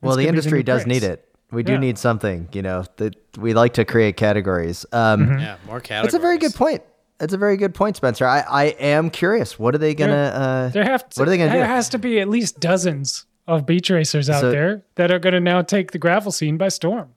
[0.00, 1.02] Well, the industry does craze.
[1.02, 1.28] need it.
[1.50, 1.78] We do Yeah.
[1.78, 2.84] need something, you know.
[2.96, 4.86] That we like to create categories.
[4.92, 5.38] Um, Mm-hmm.
[5.40, 6.02] yeah, more categories.
[6.12, 6.82] That's a very good point.
[7.18, 8.26] That's a very good point, Spencer.
[8.26, 9.58] I, I am curious.
[9.58, 10.12] What are they gonna?
[10.34, 11.68] Uh, There have to, what are they gonna there do?
[11.68, 15.34] has to be at least dozens of beach racers out So- there that are going
[15.34, 17.10] to now take the gravel scene by storm.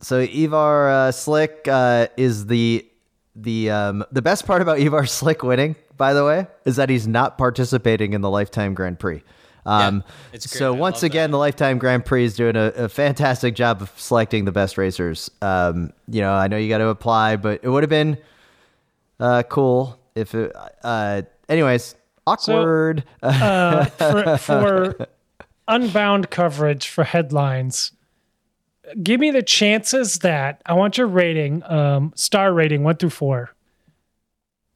[0.00, 2.84] So Ivar uh, Slik uh, is the
[3.42, 7.06] the um, the best part about Ivar Slik winning, by the way, is that he's
[7.06, 9.22] not participating in the Lifetime Grand Prix.
[9.64, 10.50] Um, it's.
[10.50, 11.32] So I once again, that.
[11.32, 15.30] the Lifetime Grand Prix is doing a, a fantastic job of selecting the best racers.
[15.42, 18.18] Um, you know, I know you got to apply, but it would have been
[19.20, 20.54] uh, cool if it.
[20.82, 21.94] Uh, anyways,
[22.26, 23.04] awkward.
[23.22, 25.06] Uh, for, for
[25.66, 27.92] unbound coverage for headlines,
[29.02, 33.50] give me the chances that I want your rating, um, star rating one through four.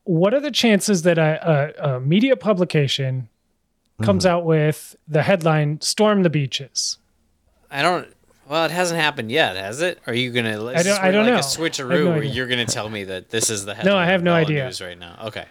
[0.04, 3.28] What are the chances that a, a, a media publication
[4.02, 4.32] comes Mm-hmm.
[4.34, 6.98] out with the headline "Storm the Beaches"?
[7.70, 8.08] I don't.
[8.48, 10.00] Well, it hasn't happened yet, has it?
[10.06, 10.64] Are you gonna?
[10.70, 11.32] Is I don't- I don't like know.
[11.34, 13.94] a I have switcheroo no where you're gonna tell me that this is the headline.
[13.94, 14.64] No, I have no idea.
[14.64, 15.16] News right now.
[15.26, 15.44] Okay.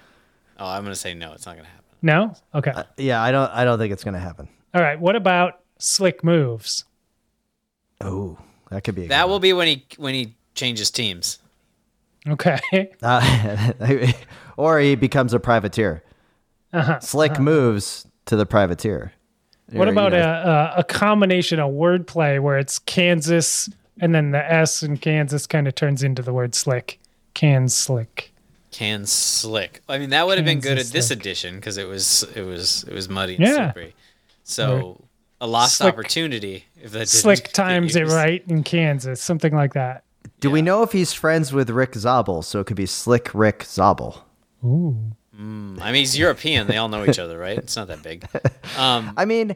[0.60, 1.32] Oh, I'm gonna say no.
[1.34, 1.86] It's not gonna happen.
[2.02, 2.36] No.
[2.54, 2.74] Okay.
[2.97, 3.50] Yeah, I don't.
[3.52, 4.50] I don't think it's gonna happen.
[4.74, 5.00] All right.
[5.00, 6.84] What about slick moves?
[8.02, 8.38] Oh,
[8.71, 9.05] that could be.
[9.05, 11.38] A That good will be when he when he changes teams.
[12.27, 12.60] Okay.
[13.03, 13.71] Uh,
[14.57, 16.03] or he becomes a privateer.
[16.73, 19.13] Uh-huh, Slick moves to the privateer.
[19.71, 24.13] What Or, you about know, a, a a combination of wordplay where it's Kansas and
[24.15, 26.99] then the S in Kansas kind of turns into the word slick?
[27.34, 28.34] Can slick.
[28.71, 29.81] Can slick.
[29.89, 31.19] I mean, that would have been good at this slick.
[31.19, 33.55] edition because it was it was it was muddy and Yeah.
[33.55, 33.95] slippery.
[34.43, 35.03] So
[35.41, 39.73] a lost Slick- opportunity if that didn't Slick times it right in Kansas, something like
[39.73, 40.06] that.
[40.39, 42.41] Do we know if he's friends with Rick Zabel?
[42.41, 44.23] So it could be Slick Rick Zabel.
[44.63, 44.97] Ooh.
[45.34, 46.67] I mean, he's European.
[46.67, 47.58] They all know each other, right?
[47.58, 48.25] It's not that big.
[48.77, 49.56] Um, I mean,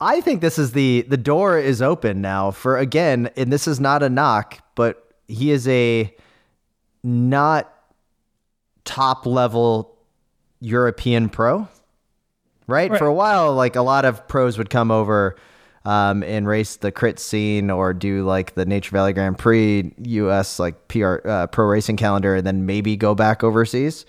[0.00, 3.78] I think this is the the door is open now for again, and this is
[3.78, 6.12] not a knock, but he is a
[7.04, 7.72] not
[8.84, 9.96] top level
[10.60, 11.68] European pro,
[12.66, 12.90] right?
[12.90, 12.98] Right.
[12.98, 15.36] For a while, like a lot of pros would come over
[15.84, 20.58] um, and race the crit scene or do like the Nature Valley Grand Prix US
[20.58, 24.04] like PR uh, pro racing calendar, and then maybe go back overseas.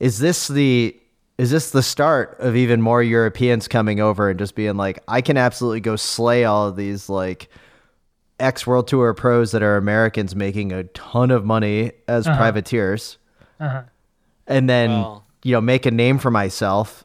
[0.00, 0.96] Is this the
[1.38, 5.20] is this the start of even more Europeans coming over and just being like, I
[5.22, 7.48] can absolutely go slay all of these like
[8.40, 13.18] ex World Tour pros that are Americans making a ton of money as privateers,
[14.46, 17.04] and then Well- you know make a name for myself.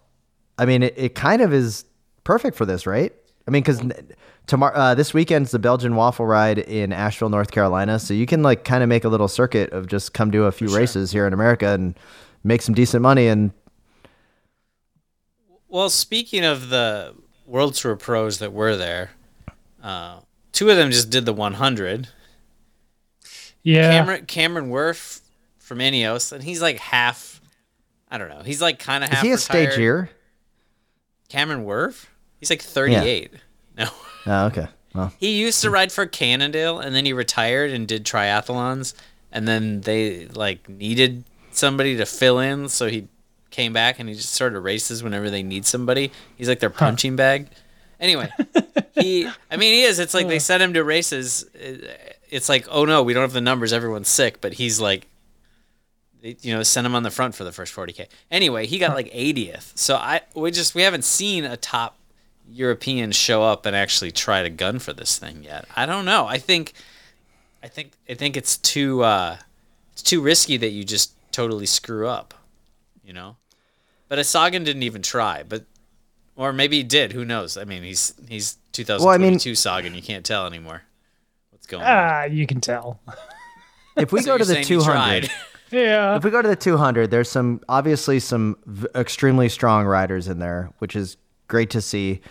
[0.57, 1.85] I mean, it, it kind of is
[2.23, 3.13] perfect for this, right?
[3.47, 3.81] I mean, because
[4.47, 8.43] tomorrow, uh, this weekend's the Belgian Waffle Ride in Asheville, North Carolina, so you can
[8.43, 11.25] like kind of make a little circuit of just come do a few races here
[11.27, 11.97] in America and
[12.43, 13.51] make some decent money and
[15.69, 17.13] well, speaking of the
[17.45, 19.11] World Tour pros that were there,
[19.83, 20.21] uh,
[20.53, 22.07] two of them just did the 100.
[23.63, 23.91] Yeah.
[23.91, 25.21] Cameron Cameron Wurf
[25.57, 27.41] from Ineos, and he's like half.
[28.09, 28.43] I don't know.
[28.43, 29.23] He's like kind of half.
[29.23, 29.73] is he a retired.
[29.73, 30.09] stagiaire?
[31.29, 32.05] Cameron Wurf?
[32.39, 33.31] He's like 38.
[33.77, 33.85] No.
[34.25, 34.67] Oh, okay.
[34.93, 38.93] Well, He used to ride for Cannondale and then he retired and did triathlons
[39.31, 43.07] and then they like needed somebody to fill in so he
[43.51, 46.11] came back and he just started races whenever they need somebody.
[46.37, 47.47] He's like their punching bag.
[47.99, 48.29] Anyway,
[48.95, 51.45] he I mean he is it's like they sent him to races
[52.29, 55.07] it's like oh no, we don't have the numbers everyone's sick but he's like they,
[56.41, 58.07] you know sent him on the front for the first 40k.
[58.31, 59.77] Anyway, he got like 80th.
[59.77, 61.97] So I we just we haven't seen a top
[62.49, 65.65] Europeans show up and actually try to gun for this thing yet.
[65.75, 66.25] I don't know.
[66.27, 66.73] I think,
[67.61, 69.37] I think, I think it's too, uh,
[69.91, 72.33] it's too risky that you just totally screw up,
[73.03, 73.35] you know.
[74.07, 75.65] But Sagan didn't even try, but,
[76.35, 77.11] or maybe he did.
[77.11, 77.57] Who knows?
[77.57, 79.95] I mean, he's he's 2022 Sagan.
[79.95, 80.83] You can't tell anymore.
[81.49, 81.89] What's going on?
[81.89, 82.99] Ah, you can tell.
[83.97, 85.31] if we So go to the 200, tried.
[85.71, 86.15] Yeah.
[86.15, 90.39] if we go to the 200, there's some obviously some v- extremely strong riders in
[90.39, 92.21] there, which is great to see.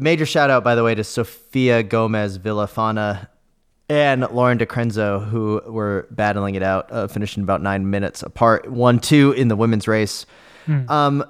[0.00, 3.26] Major shout out, by the way, to Sofia Gomez Villafañe
[3.88, 8.70] and Lauren De Crescenzo, who were battling it out, uh, finishing about nine minutes apart,
[8.70, 10.26] one two in the women's race.
[10.88, 11.24] Um,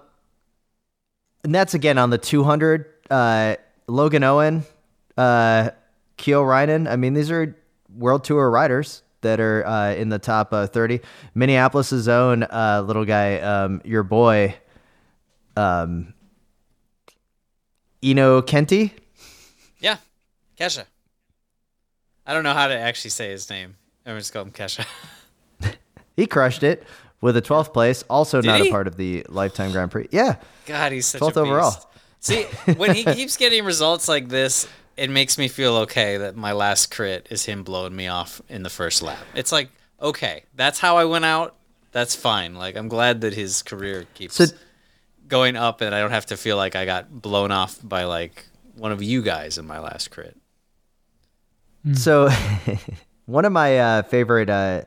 [1.44, 2.85] and that's again on the 200.
[3.09, 3.55] Uh,
[3.87, 4.64] Logan Owen,
[5.16, 5.70] uh,
[6.16, 6.90] Keo Reinen.
[6.90, 7.57] I mean, these are
[7.96, 11.00] World Tour riders that are uh, in the top uh, 30.
[11.35, 14.54] Minneapolis' own uh, little guy, um, your boy,
[15.57, 16.14] um,
[18.02, 18.92] Eno Kenti.
[19.81, 19.96] yeah,
[20.59, 20.85] Kesha.
[22.26, 23.76] I don't know how to actually say his name.
[24.07, 24.87] I'm just call him Kesha.
[26.18, 26.83] He crushed it
[27.20, 28.02] with a 12th place.
[28.11, 28.66] Also not he?
[28.66, 30.09] a part of the Lifetime Grand Prix.
[30.11, 30.35] Yeah.
[30.66, 31.90] God, he's such 12th a overall.
[32.18, 32.42] See,
[32.76, 34.66] when he keeps getting results like this,
[34.98, 38.62] it makes me feel okay that my last crit is him blowing me off in
[38.62, 39.18] the first lap.
[39.34, 39.70] It's like,
[40.02, 41.54] okay, that's how I went out.
[41.92, 42.54] That's fine.
[42.54, 44.46] Like, I'm glad that his career keeps So-
[45.28, 48.44] going up and I don't have to feel like I got blown off by, like,
[48.76, 50.37] one of you guys in my last crit.
[51.94, 52.28] So,
[53.26, 54.82] one of my uh, favorite, uh,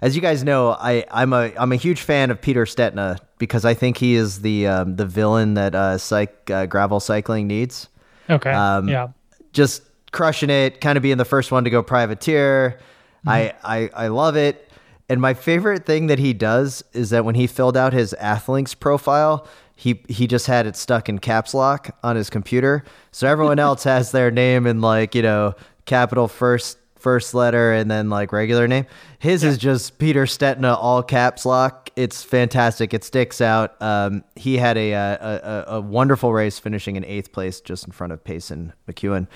[0.00, 3.64] as you guys know, I I'm a I'm a huge fan of Peter Stetina because
[3.64, 7.88] I think he is the um, the villain that uh, cyc uh, gravel cycling needs.
[8.30, 8.50] Okay.
[8.50, 9.08] Um, yeah.
[9.52, 9.82] Just
[10.12, 12.78] crushing it, kind of being the first one to go privateer.
[13.26, 13.66] I, mm-hmm.
[13.66, 14.70] I I love it.
[15.08, 18.78] And my favorite thing that he does is that when he filled out his Athlinks
[18.78, 22.84] profile, he he just had it stuck in caps lock on his computer.
[23.10, 27.90] So everyone else has their name in like, you know, capital first first letter and
[27.90, 28.86] then like regular name.
[29.18, 31.90] His is just Peter Stetina all caps lock.
[31.96, 32.94] It's fantastic.
[32.94, 33.80] It sticks out.
[33.82, 37.84] Um, he had a, uh, a, a a wonderful race, finishing in eighth place, just
[37.86, 39.26] in front of Payson McEwen.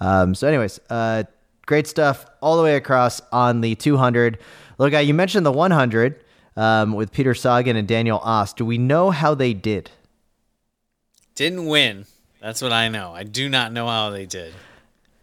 [0.00, 1.24] Um, so, anyways, uh,
[1.66, 4.38] great stuff all the way across on the 200.
[4.78, 6.24] Look, guy, you mentioned the 100.
[6.56, 8.52] um, with Peter Sagan and Daniel Oss.
[8.52, 9.90] Do we know how they did?
[11.36, 12.06] Didn't win.
[12.40, 13.14] That's what I know.
[13.14, 14.52] I do not know how they did.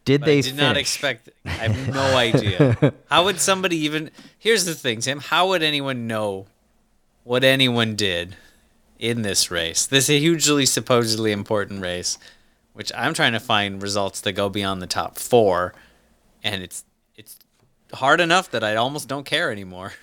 [0.05, 1.29] Did But they I did not expect.
[1.45, 2.93] I have no idea.
[3.09, 4.11] how would somebody even?
[4.37, 5.19] Here's the thing, Tim.
[5.19, 6.45] How would anyone know
[7.23, 8.35] what anyone did
[8.99, 9.87] in this race?
[9.87, 12.19] This is a hugely supposedly important race,
[12.73, 15.73] which I'm trying to find results that go beyond the top four,
[16.43, 16.83] and it's
[17.15, 17.39] it's
[17.93, 19.93] hard enough that I almost don't care anymore.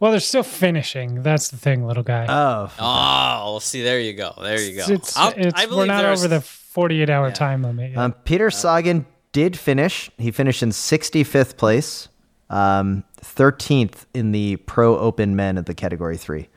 [0.00, 1.22] Well, they're still finishing.
[1.22, 2.26] That's the thing, little guy.
[2.28, 4.34] Oh, Oh, well, see, there you go.
[4.42, 4.92] There you go.
[4.92, 6.40] It's, I'll- it's, I we're not there's- over the
[6.74, 7.98] 48 hour time limit yet.
[7.98, 10.10] um, Peter Sagan did finish.
[10.18, 12.08] He finished in 65th place,
[12.50, 16.48] um, 13th in the Pro Open Men at the Category Three.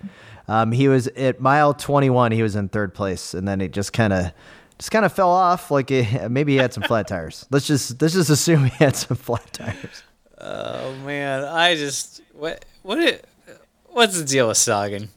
[0.47, 2.32] Um, he was at mile 21.
[2.32, 4.32] He was in third place, and then it just kind of
[4.80, 5.71] just kind of fell off.
[5.71, 7.45] Like it, maybe he had some flat tires.
[7.51, 10.03] Let's just let's just assume he had some flat tires.
[10.39, 13.25] Oh man, I just what what it,
[13.88, 15.10] what's the deal with Sagan?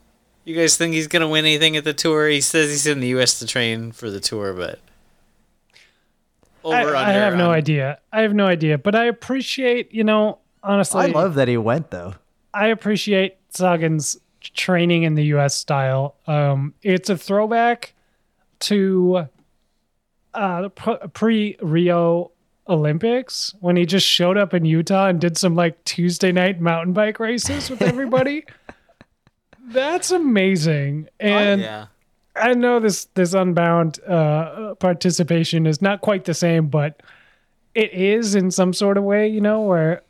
[0.45, 2.29] You guys think he's gonna win anything at the tour?
[2.29, 3.39] He says he's in the U.S.
[3.39, 4.79] to train for the tour, but
[6.65, 6.95] over I, under.
[6.97, 7.99] I have no idea.
[8.13, 11.91] I have no idea, but I appreciate, you know, honestly, I love that he went
[11.91, 12.15] though.
[12.53, 15.55] I appreciate Sagan's training in the U.S.
[15.55, 16.17] style.
[16.27, 17.95] Um, it's a throwback
[18.61, 19.29] to
[20.35, 22.33] uh, pre Rio
[22.69, 26.93] Olympics when he just showed up in Utah and did some like Tuesday night mountain
[26.93, 28.45] bike races with everybody.
[29.67, 31.09] That's amazing.
[31.19, 31.87] And Yeah,
[32.37, 37.03] I know this this unbound uh, participation is not quite the same, but
[37.75, 40.03] it is in some sort of way, you know, where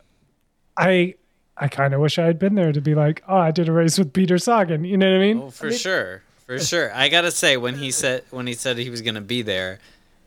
[0.77, 1.15] I
[1.57, 3.71] I kind of wish I had been there to be like, oh, I did a
[3.71, 4.83] race with Peter Sagan.
[4.83, 5.37] You know what I mean?
[5.39, 6.93] oh for sure, for sure.
[6.93, 9.79] I gotta say when he said when he said he was gonna be there,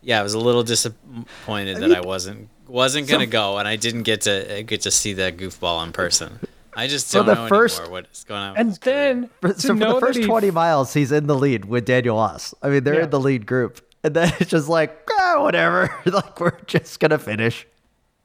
[0.02, 4.02] yeah, I was a little disappointed that I wasn't wasn't gonna go, and I didn't
[4.02, 6.40] get to get to see that goofball in person.
[6.76, 8.56] I just So don't the know first- anymore what's going on.
[8.56, 11.36] And his then For, so for the first that he, 20 miles, he's in the
[11.36, 12.54] lead with Daniel Oss.
[12.62, 13.04] I mean, they're Yeah.
[13.04, 13.80] in the lead group.
[14.02, 15.88] And then it's just like, ah, whatever.
[16.04, 17.66] like, we're just going to finish.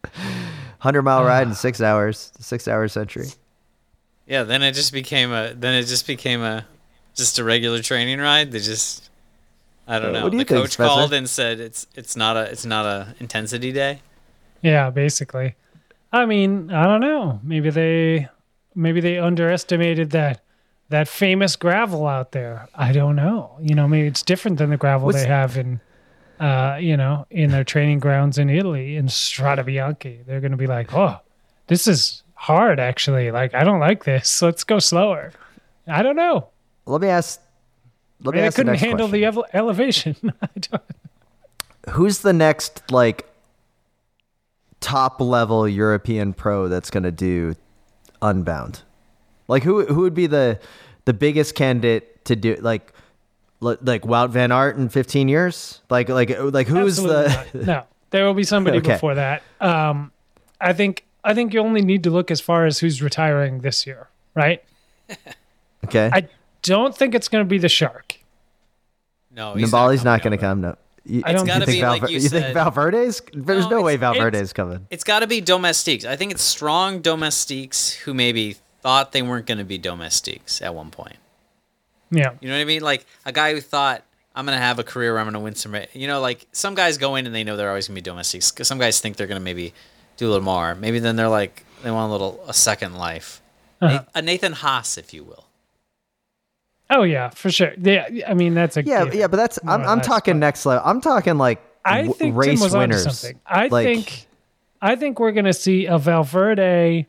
[0.04, 3.28] 100 mile ride in six hours, six hour century.
[4.28, 6.66] Yeah, then it just became a then it just became a
[7.16, 8.52] just a regular training ride.
[8.52, 9.10] They just
[9.88, 10.24] I don't Uh, know.
[10.24, 10.88] what do you the think, coach Spencer?
[10.90, 14.02] called and said it's it's not a it's not a intensity day.
[14.62, 15.56] yeah, basically.
[16.14, 17.40] I mean, I don't know.
[17.44, 18.30] Maybe they
[18.76, 20.42] maybe they underestimated that
[20.90, 22.68] that famous gravel out there.
[22.74, 23.58] I don't know.
[23.62, 25.80] You know, maybe it's different than the gravel What's- they have in
[26.40, 30.26] uh, you know, in their training grounds in Italy in Strade Bianche.
[30.26, 31.18] They're going to be like, "Oh,
[31.68, 33.30] this is hard actually.
[33.32, 34.42] Like I don't like this.
[34.42, 35.32] Let's go slower."
[35.88, 36.48] I don't know.
[36.86, 37.42] Let me ask.
[38.22, 39.22] Let me they ask the couldn't next handle question.
[39.22, 40.16] the ele- elevation.
[40.42, 40.80] I
[41.92, 43.28] Who's the next, like,
[44.80, 47.56] top level European pro that's going to do
[48.22, 48.82] Unbound?
[49.48, 50.60] Like, who who would be the
[51.06, 52.94] the biggest candidate to do, like,
[53.62, 55.82] li- like Wout Van Aert in 15 years?
[55.90, 57.24] Like, like, like who's Absolutely
[57.62, 57.66] the.
[57.66, 57.68] not.
[57.68, 57.84] no?
[58.12, 58.94] There will be somebody Okay.
[58.94, 59.42] before that.
[59.62, 60.12] Um,
[60.62, 63.86] I think I think you only need to look as far as who's retiring this
[63.88, 64.64] year, right?
[65.86, 66.10] Okay.
[66.12, 66.28] I
[66.62, 68.18] don't think it's going to be the shark.
[69.32, 70.62] No, he's Nibali's not coming going to come.
[70.62, 70.76] No.
[71.10, 72.54] You, I don't you gotta think be like Valver- you think said.
[72.54, 73.22] Valverde's?
[73.34, 74.88] There's No, no, way it's- it's- Valverde's coming.
[74.90, 76.06] It's got to be domestiques.
[76.06, 80.74] I think it's strong domestiques who maybe thought they weren't going to be domestiques at
[80.76, 81.18] one point.
[82.12, 82.82] Yeah, You know what I mean?
[82.82, 84.04] Like a guy who thought
[84.36, 85.76] I'm gonna have a career where I'm gonna win some.
[85.94, 88.50] You know, like some guys go in and they know they're always gonna be domestiques.
[88.52, 89.74] Cause Some guys think they're gonna maybe
[90.18, 90.74] do a little more.
[90.76, 93.42] Maybe then they're like they want a little a second life.
[93.82, 94.04] Uh-huh.
[94.16, 95.46] A Nathan Haas, if you will.
[96.90, 97.74] Oh yeah, for sure.
[97.80, 100.40] Yeah, I mean that's a Yeah, given, yeah, but that's I'm, I'm less, talking but
[100.40, 100.84] next level.
[100.88, 103.04] I'm talking like I w- think race Tim was onto winners.
[103.20, 103.40] something.
[103.46, 104.28] I Like, think
[104.82, 107.06] I think we're gonna see a Valverde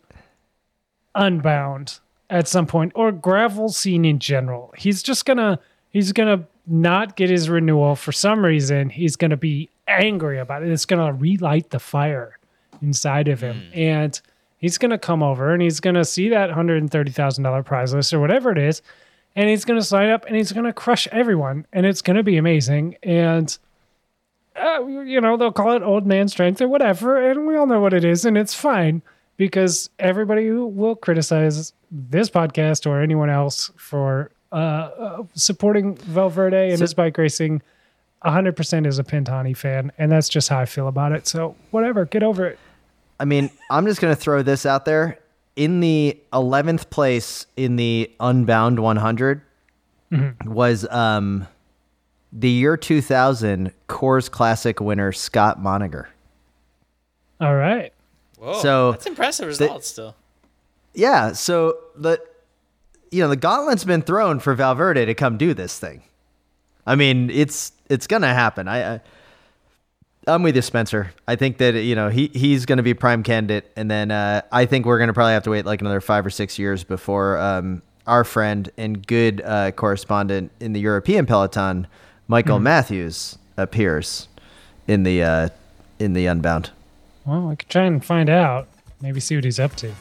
[1.15, 4.73] unbound at some point, or gravel scene in general.
[4.77, 5.59] He's just gonna
[5.91, 8.91] he's gonna not get his renewal for some reason.
[8.91, 10.71] He's gonna be angry about it.
[10.71, 12.39] It's gonna relight the fire
[12.83, 13.79] inside of him, hmm.
[13.79, 14.21] and
[14.59, 17.93] he's gonna come over and he's gonna see that hundred and thirty thousand dollar prize
[17.95, 18.83] list or whatever it is,
[19.37, 22.97] and he's gonna sign up and he's gonna crush everyone, and it's gonna be amazing.
[23.03, 23.57] And
[24.57, 27.81] uh, you know, they'll call it old man strength or whatever, and we all know
[27.81, 29.01] what it is, and it's fine
[29.37, 36.71] because everybody who will criticize this podcast or anyone else for uh, uh, supporting Valverde
[36.71, 37.63] and So- his bike racing
[38.25, 41.27] 100% is a Pantani fan, and that's just how I feel about it.
[41.27, 42.59] So, whatever, get over it.
[43.19, 45.19] I mean, I'm just gonna throw this out there.
[45.61, 49.43] In the 11th place in the Unbound 100
[50.11, 50.53] Mm-hmm.
[50.53, 51.47] was um
[52.33, 56.07] the year 2000 Coors Classic winner Scott Moninger.
[57.41, 57.93] All right.
[58.39, 60.17] Whoa, So, that's impressive results still.
[60.95, 62.19] Yeah, so the
[63.13, 66.03] you know, the gauntlet's been thrown for Valverde to come do this thing.
[66.87, 68.67] I mean, it's it's gonna happen.
[68.67, 69.01] I, I
[70.27, 71.13] I'm with you, Spencer.
[71.27, 74.43] I think that you know he he's going to be prime candidate, and then uh,
[74.53, 76.85] I think we're going to probably have to wait like another five or six years
[76.85, 81.87] before um, our friend and good uh, correspondent in the European peloton,
[82.29, 84.29] Michael Matthews, appears
[84.87, 85.49] in the uh,
[85.99, 86.71] in the Unbound.
[87.25, 88.69] Well, I could try and find out.
[89.01, 89.95] Maybe see what he's up to.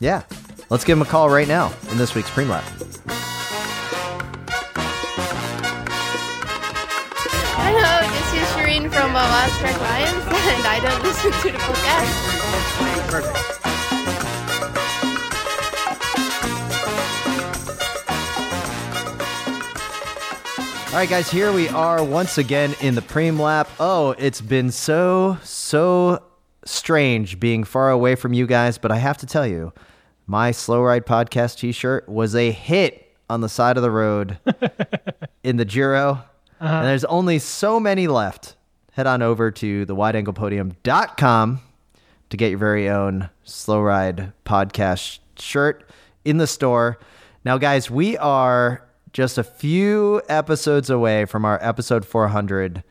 [0.00, 0.22] Yeah,
[0.70, 2.64] let's give him a call right now in this week's Preem Lap.
[8.94, 12.44] From uh, Last Track Lions, and I don't listen to the podcast.
[20.92, 23.68] All right, guys, here we are once again in the Preem Lap.
[23.80, 26.22] Oh, it's been so, so
[26.64, 29.72] strange being far away from you guys, but I have to tell you,
[30.28, 34.38] my Slow Ride Podcast t shirt was a hit on the side of the road
[35.42, 36.22] in the Giro.
[36.60, 38.54] And there's only so many left.
[38.94, 41.60] Head on over to the wideanglepodium.com
[42.30, 45.90] to get your very own Slow Ride Podcast shirt
[46.24, 46.98] in the store.
[47.44, 52.84] Now, guys, we are just a few episodes away from our episode 400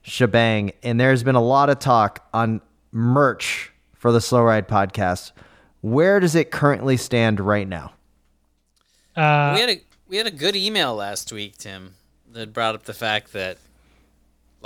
[0.00, 5.32] shebang, and there's been a lot of talk on merch for the Slow Ride podcast.
[5.82, 7.92] Where does it currently stand right now?
[9.14, 11.94] Uh, we had a we had a good email last week, Tim,
[12.32, 13.58] that brought up the fact that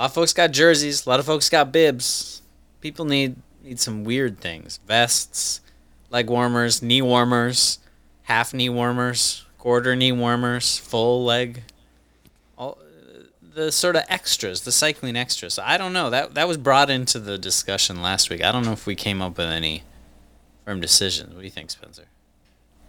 [0.01, 2.41] a lot of folks got jerseys, a lot of folks got bibs.
[2.81, 5.61] People need need some weird things: vests,
[6.09, 7.81] leg warmers, knee warmers,
[8.23, 11.65] half knee warmers, quarter knee warmers, full leg.
[12.57, 12.79] All
[13.43, 15.59] the sort of extras, the cycling extras.
[15.59, 16.09] I don't know.
[16.09, 18.43] That that was brought into the discussion last week.
[18.43, 19.83] I don't know if we came up with any
[20.65, 21.35] firm decisions.
[21.35, 22.07] What do you think, Spencer?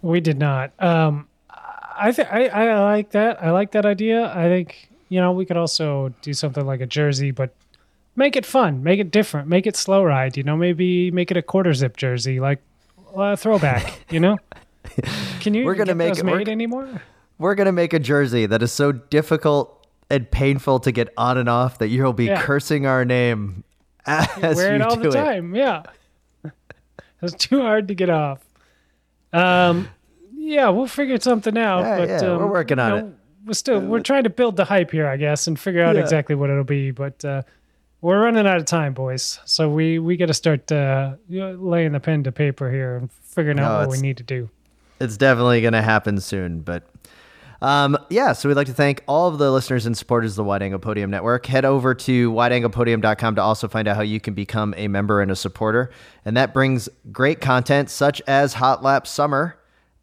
[0.02, 0.72] We did not.
[0.80, 3.44] Um, I think I I like that.
[3.44, 4.34] I like that idea.
[4.34, 7.54] I think you know we could also do something like a jersey, but
[8.16, 10.38] make it fun, make it different, make it slow ride.
[10.38, 12.60] You know, maybe make it a quarter zip jersey, like
[13.16, 14.06] a throwback.
[14.10, 14.38] you know,
[15.42, 15.66] can you?
[15.66, 17.02] We're gonna make those we're- made anymore?
[17.38, 21.40] We're going to make a jersey that is so difficult and painful to get on
[21.40, 22.40] and off that you'll be Yeah.
[22.40, 23.64] cursing our name
[24.06, 25.24] as Wear you it all do the it.
[25.24, 25.56] time.
[25.56, 25.82] Yeah,
[27.24, 28.40] it's too hard to get off.
[29.34, 29.88] Um,
[30.36, 31.80] yeah, we'll figure something out.
[31.82, 33.06] Yeah, but yeah, we're um, working you on know, it.
[33.46, 36.02] We're still we're trying to build the hype here, I guess, and figure out Yeah.
[36.02, 36.92] exactly what it'll be.
[36.92, 37.42] But uh,
[38.02, 39.40] we're running out of time, boys.
[39.46, 43.58] So we we got to start uh, laying the pen to paper here and figuring
[43.58, 44.50] No, out what we need to do.
[45.00, 46.62] it's definitely going to happen soon.
[46.62, 46.84] But
[47.64, 50.44] um, yeah, so we'd like to thank all of the listeners and supporters of the
[50.44, 51.46] Wide Angle Podium Network.
[51.46, 55.30] Head over to wideanglepodium.com to also find out how you can become a member and
[55.32, 55.92] a supporter.
[56.26, 59.58] And that brings great content such as Hot Lap Summer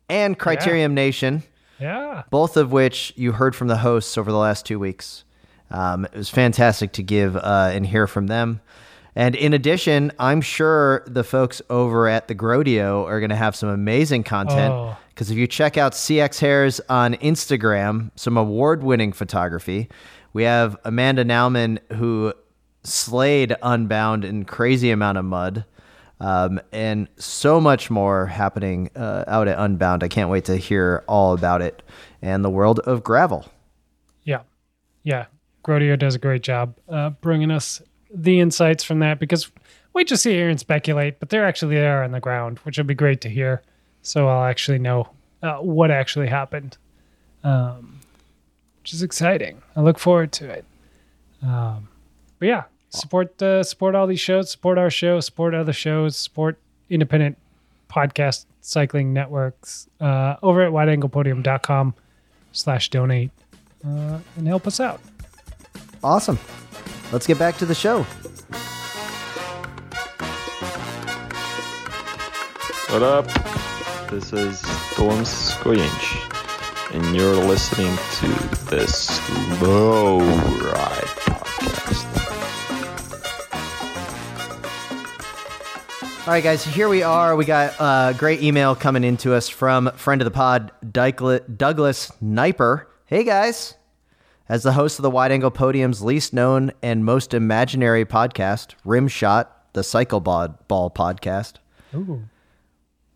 [0.08, 1.42] and Criterium Nation,
[1.80, 5.24] Yeah, both of which you heard from the hosts over the last two weeks.
[5.70, 8.60] Um, it was fantastic to give uh, and hear from them.
[9.14, 13.56] And in addition, I'm sure the folks over at the Grodio are going to have
[13.56, 14.72] some amazing content.
[14.72, 14.96] Oh.
[15.08, 19.88] Because if you check out CX Hairs on Instagram, some award winning photography,
[20.32, 22.32] we have Amanda Nauman who
[22.84, 25.64] slayed Unbound in crazy amount of mud.
[26.20, 30.02] Um, and so much more happening uh, out at Unbound.
[30.02, 31.82] I can't wait to hear all about it
[32.20, 33.46] and the world of gravel.
[34.24, 34.42] yeah,
[35.04, 35.26] yeah.
[35.64, 39.50] Grodio does a great job uh, bringing us the insights from that because
[39.92, 42.86] we just sit here and speculate, but they're actually there on the ground, which would
[42.86, 43.62] be great to hear.
[44.02, 45.08] So I'll actually know
[45.42, 46.78] uh, what actually happened,
[47.44, 48.00] um,
[48.80, 49.60] which is exciting.
[49.76, 50.64] I look forward to it.
[51.42, 51.88] Um,
[52.38, 56.58] but yeah, support uh, support all these shows, support our show, support other shows, support
[56.90, 57.36] independent
[57.90, 61.94] podcast cycling networks uh, over at wideanglepodium.com
[62.52, 63.30] slash donate
[63.86, 65.00] uh, and help us out.
[66.02, 66.38] Awesome.
[67.12, 68.02] Let's get back to the show.
[72.90, 73.26] What up?
[74.10, 74.62] This is
[74.94, 78.28] Toms Skujiņš, and you're listening to
[78.70, 81.17] the Slow Ride
[86.28, 87.34] All right, guys, here we are.
[87.36, 92.84] We got a great email coming into us from friend of the pod, Douglas Niper.
[93.06, 93.76] Hey, guys.
[94.46, 99.46] As the host of the Wide Angle Podium's least known and most imaginary podcast, Rimshot,
[99.72, 101.54] the Cycle Ball, Ball Podcast.
[101.94, 102.24] Ooh.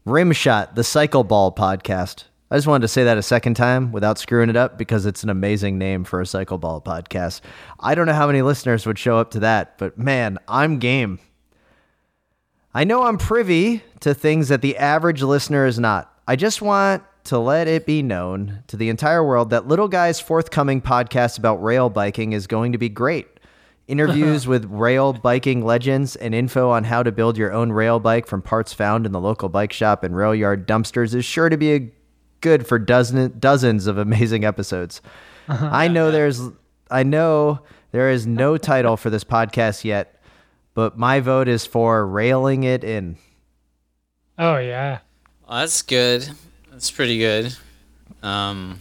[0.07, 2.25] Rimshot, the Cycle Ball Podcast.
[2.51, 5.23] I just wanted to say that a second time without screwing it up because it's
[5.23, 7.43] an amazing name for a Cycle Ball podcast.
[7.79, 11.19] I don't know how many listeners would show up to that, but man, I'm game.
[12.75, 16.11] I know I'm privy to things that the average listener is not.
[16.27, 20.21] I just want to let it be known to the entire world that Little Guy's
[20.21, 23.29] forthcoming podcast about rail biking is going to be great.
[23.89, 28.27] Interviews with rail biking legends and info on how to build your own rail bike
[28.27, 31.59] from parts found in the local bike shop and rail yard dumpsters is sure to
[31.59, 31.91] be a
[32.41, 35.03] good for dozen dozens of amazing episodes.
[35.47, 35.69] Uh-huh.
[35.71, 36.41] I know there's
[36.91, 37.61] I know
[37.91, 40.22] there is no title for this podcast yet,
[40.75, 43.17] but my vote is for railing it in.
[44.39, 44.99] Oh yeah.
[45.49, 46.29] Oh, that's good.
[46.71, 47.55] That's pretty good.
[48.23, 48.79] Um,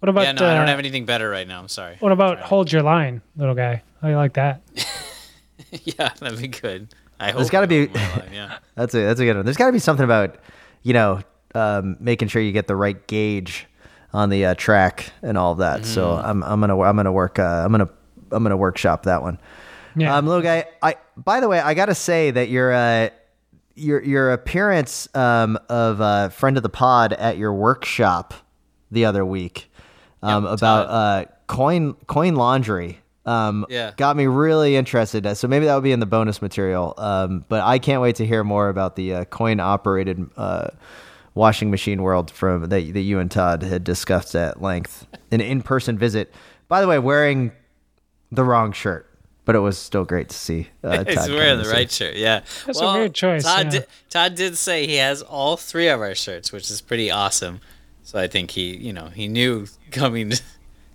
[0.00, 1.60] What about yeah, no, I don't uh, have anything better right now.
[1.60, 1.96] I'm sorry.
[2.00, 3.82] what about hold your line, little guy?
[4.02, 4.62] How you like that?
[5.84, 6.88] yeah, that'd be good.
[7.20, 7.36] I hope.
[7.36, 8.58] There's gotta be- line, yeah.
[8.74, 9.44] That's a that's a good one.
[9.44, 10.36] There's got to be something about
[10.82, 11.20] you know
[11.54, 13.66] um, making sure you get the right gauge
[14.14, 15.84] on the uh, track and all of that.
[15.84, 16.26] So Mm-hmm.
[16.28, 17.90] I'm I'm gonna I'm gonna work uh, I'm gonna
[18.32, 19.38] I'm gonna workshop that one.
[20.00, 20.16] Yeah.
[20.16, 20.64] Um, little guy.
[20.82, 23.10] I by the way, I gotta say that your uh,
[23.74, 28.34] your your appearance um, of uh, friend of the pod at your workshop
[28.90, 29.70] the other week
[30.22, 33.00] um, Yep, about uh, coin coin laundry.
[33.26, 33.92] Um, Yeah.
[33.96, 35.36] got me really interested.
[35.36, 36.94] So maybe that would be in the bonus material.
[36.96, 40.68] Um, but I can't wait to hear more about the uh, coin operated uh,
[41.34, 45.06] washing machine world from that, that you and Todd had discussed at length.
[45.30, 46.32] An in person visit.
[46.66, 47.52] By the way, wearing
[48.32, 49.08] the wrong shirt,
[49.50, 50.68] but it was still great to see.
[50.84, 52.14] Uh, He's wearing come the right shirt.
[52.14, 53.70] Yeah, That's a weird choice, Todd, yeah.
[53.70, 57.60] did, Todd did say he has all three of our shirts, which is pretty awesome.
[58.04, 60.42] So I think he, you know, he knew coming to,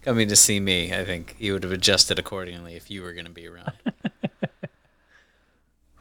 [0.03, 0.95] coming to see me.
[0.95, 3.73] I think he would have adjusted accordingly if you were going to be around.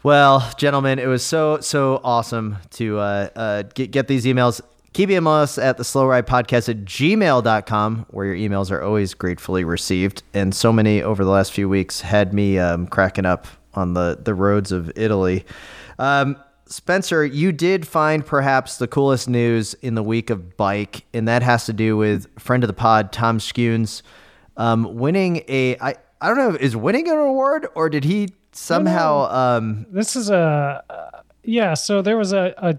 [0.04, 4.60] Well, gentlemen, it was so so awesome to uh, uh, get get these emails.
[4.94, 9.12] Keep emailing us at the slow ride podcast at gmail.com, where your emails are always
[9.12, 10.22] gratefully received.
[10.32, 14.20] And so many over the last few weeks had me um, cracking up on the,
[14.22, 15.44] the roads of Italy.
[15.98, 16.36] Um,
[16.66, 21.42] Spencer, you did find perhaps the coolest news in the week of bike, and that
[21.42, 24.00] has to do with friend of the pod, Tom Skujiņš,
[24.56, 25.76] um, winning a.
[25.78, 29.28] I, I don't know, is winning an award or did he somehow.
[29.28, 31.74] Um, This is a uh, yeah.
[31.74, 32.78] So there was a, a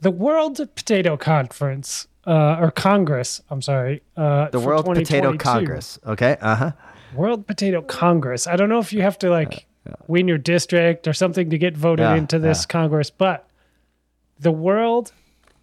[0.00, 3.40] the World Potato Conference uh, or Congress.
[3.50, 4.02] I'm sorry.
[4.16, 5.98] Uh, The World Potato Congress.
[6.06, 6.36] Okay.
[6.40, 6.72] Uh huh.
[7.14, 8.46] World Potato Congress.
[8.46, 9.66] I don't know if you have to like
[10.08, 12.66] win your district or something to get voted Yeah, into this yeah.
[12.72, 13.48] Congress, but
[14.38, 15.12] the World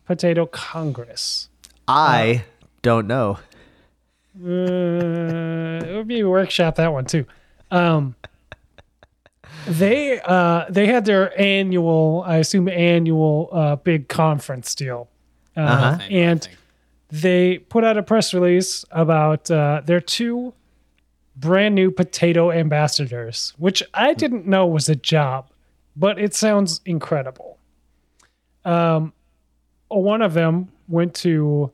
[0.06, 1.50] Potato Congress.
[1.88, 2.46] I
[2.82, 3.40] don't know.
[4.44, 7.26] Uh, it would be a workshop that one too.
[7.70, 8.16] Um,
[9.68, 15.09] they uh, they had their annual, I assume annual uh, big conference deal,
[15.55, 15.86] uh, Uh-huh.
[15.86, 16.47] I know, I and
[17.09, 20.53] they put out a press release about uh, their two
[21.36, 25.49] brand new potato ambassadors, which I didn't know was a job,
[25.95, 27.57] but it sounds incredible.
[28.66, 29.14] Um,
[29.89, 31.72] one of them went to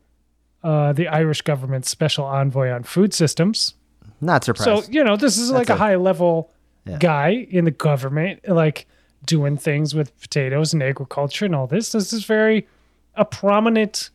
[0.63, 3.75] uh, the Irish government's special envoy on food systems.
[4.21, 4.85] Not surprised.
[4.85, 6.51] So you know, this is like a a- high level
[6.89, 6.97] Yeah.
[6.99, 8.87] guy in the government, like
[9.25, 11.91] doing things with potatoes and agriculture and all this.
[11.91, 12.67] This is very
[13.15, 14.09] a prominent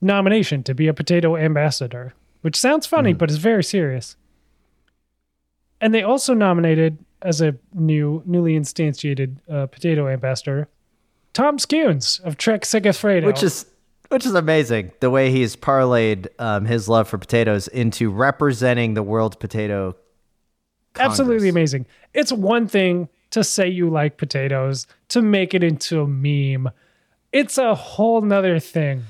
[0.00, 4.16] nomination to be a potato ambassador, which sounds funny, but it's very serious.
[5.80, 10.68] And they also nominated as a new, newly instantiated uh, potato ambassador,
[11.32, 13.26] Tom Skujiņš of Trek Segafredo.
[13.26, 13.66] which is
[14.08, 14.92] which is amazing.
[15.00, 19.96] The way he's parlayed um, his love for potatoes into representing the World Potato.
[20.98, 21.86] Absolutely amazing.
[22.14, 26.70] It's one thing to say you like potatoes, to make it into a meme.
[27.32, 29.04] It's a whole nother thing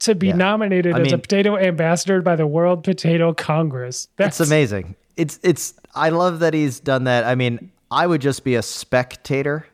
[0.00, 0.34] to be Yeah.
[0.36, 4.08] nominated I as a potato ambassador by the World Potato Congress.
[4.16, 4.96] That's It's amazing.
[5.16, 5.74] It's it's.
[5.94, 7.24] I love that he's done that.
[7.24, 9.66] I mean, I would just be a spectator.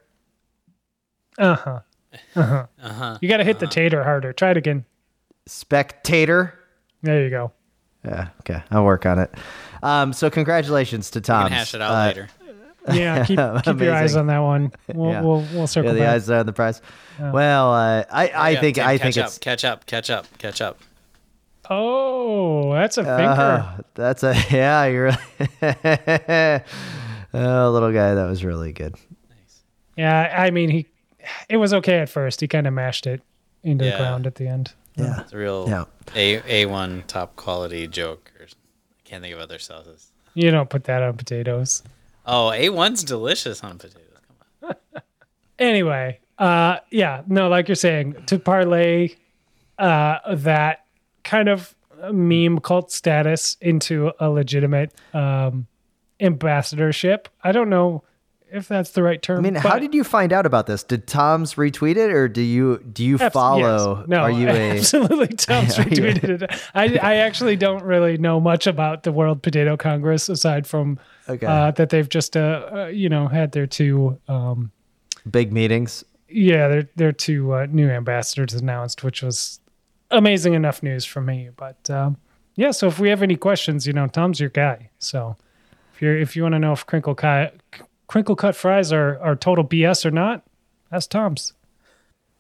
[1.39, 1.81] Uh huh.
[2.37, 3.19] Uh huh.
[3.21, 4.33] You got to hit the tater harder.
[4.33, 4.85] Try it again.
[5.47, 6.55] Spectator.
[7.03, 7.53] There you go.
[8.05, 8.29] Yeah.
[8.41, 8.63] Okay.
[8.71, 9.33] I'll work on it.
[9.83, 11.51] Um, so congratulations to Tom.
[11.51, 12.29] hash it out Uh, later.
[12.91, 14.73] Yeah, keep, keep your eyes on that one.
[14.95, 15.21] We'll Yeah.
[15.21, 16.15] we'll, we'll circle Yeah, the back.
[16.15, 16.81] eyes are on the prize.
[17.21, 20.09] Well, uh, I I Yeah, think Tim, I catch think up, it's catch up, catch
[20.09, 20.79] up, catch up.
[21.69, 23.19] Oh, that's a thinker.
[23.79, 24.87] Uh, that's a yeah.
[24.87, 25.13] You're
[27.35, 28.15] oh, little guy.
[28.15, 28.95] That was really good.
[29.29, 29.61] Nice.
[29.97, 30.87] yeah, I mean he,
[31.51, 32.41] it was okay at first.
[32.41, 33.21] He kind of mashed it
[33.63, 34.73] into the ground at the end.
[35.03, 35.21] Yeah.
[35.23, 35.85] It's a real Yeah.
[36.15, 38.33] a a one top quality joke.
[38.39, 38.49] Or, I
[39.05, 40.13] can't think of other sauces.
[40.35, 41.83] You don't put that on potatoes.
[42.27, 44.19] Oh, a one's delicious on potatoes.
[44.61, 45.03] Come on.
[45.59, 49.11] Anyway, uh, yeah, no, like you're saying, to parlay
[49.79, 50.87] uh, that
[51.23, 51.75] kind of
[52.11, 55.67] meme cult status into a legitimate um,
[56.19, 57.29] ambassadorship.
[57.45, 58.03] I don't know
[58.53, 59.39] if that's the right term.
[59.39, 60.83] I mean, how did you find out about this?
[60.83, 64.05] Did Tom's retweet it, or do you do you follow?
[64.07, 66.61] No, are you a absolutely Tom's Are you a- retweeted it.
[66.75, 70.99] I, I actually don't really know much about the World Potato Congress aside from
[71.29, 71.47] Okay.
[71.47, 74.73] uh, that they've just uh, uh, you know had their two um,
[75.31, 76.05] big meetings?
[76.29, 79.61] yeah their their two uh, new ambassadors announced, which was
[80.11, 81.51] amazing enough news for me.
[81.57, 82.17] But um,
[82.57, 84.91] yeah, so if we have any questions, you know, Tom's your guy.
[84.99, 85.37] So
[85.95, 87.55] if you're if you want to know if crinkle cut
[88.11, 90.43] crinkle cut fries are are total BS or not,
[90.91, 91.53] that's Tom's.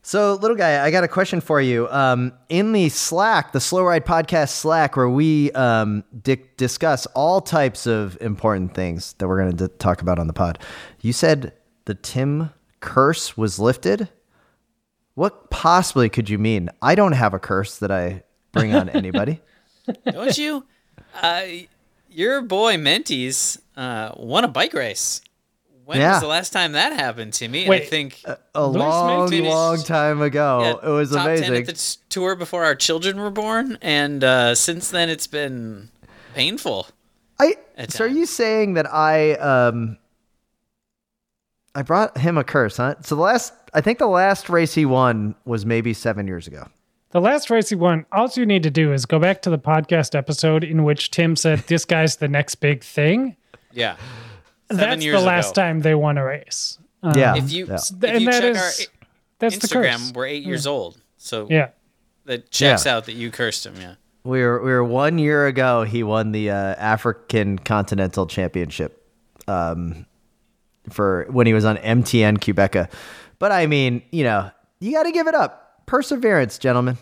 [0.02, 1.86] So, little guy, I got a question for you.
[1.90, 7.40] Um, in the Slack, the Slow Ride Podcast Slack, where we um, di- discuss all
[7.40, 10.58] types of important things that we're going to talk about on the pod,
[11.02, 11.52] you said
[11.84, 12.50] the Tim
[12.80, 14.08] curse was lifted.
[15.14, 16.70] What possibly could you mean?
[16.82, 19.40] I don't have a curse that I bring on anybody.
[20.10, 20.64] Don't you?
[21.20, 21.42] Uh,
[22.08, 25.20] your boy Meintjes uh, won a bike race.
[25.84, 26.12] When Yeah.
[26.12, 27.68] was the last time that happened to me?
[27.68, 28.22] I think
[28.54, 30.78] A Louis long, long time ago.
[30.82, 31.46] yeah, it was top amazing.
[31.48, 35.26] 10 at the t- tour before our children were born, and uh, since then it's
[35.26, 35.90] been
[36.34, 36.86] painful.
[37.40, 39.96] I at so are you saying that I um
[41.74, 42.96] I brought him a curse, huh?
[43.02, 46.68] So the last I think the last race he won was maybe seven years ago.
[47.12, 49.58] The last race he won, all you need to do is go back to the
[49.58, 53.36] podcast episode in which Tim said, This guy's the next big thing.
[53.72, 54.04] Yeah, seven
[54.70, 55.62] That's years the last ago.
[55.62, 56.78] time they won a race.
[57.02, 57.36] Um, yeah.
[57.36, 57.74] If you yeah.
[57.76, 58.86] if and you that check is- our
[59.38, 61.70] That's the Instagram, we're eight years old, so Yeah.
[62.26, 62.96] that checks Yeah.
[62.96, 63.74] out that you cursed him.
[63.80, 63.94] Yeah.
[64.22, 69.02] we were we were one year ago he won the uh, African Continental Championship
[69.48, 70.04] um
[70.90, 72.90] for when he was on MTN Qhubeka.
[73.38, 74.50] But I mean, you know,
[74.80, 75.86] you gotta give it up.
[75.86, 76.98] Perseverance, gentlemen.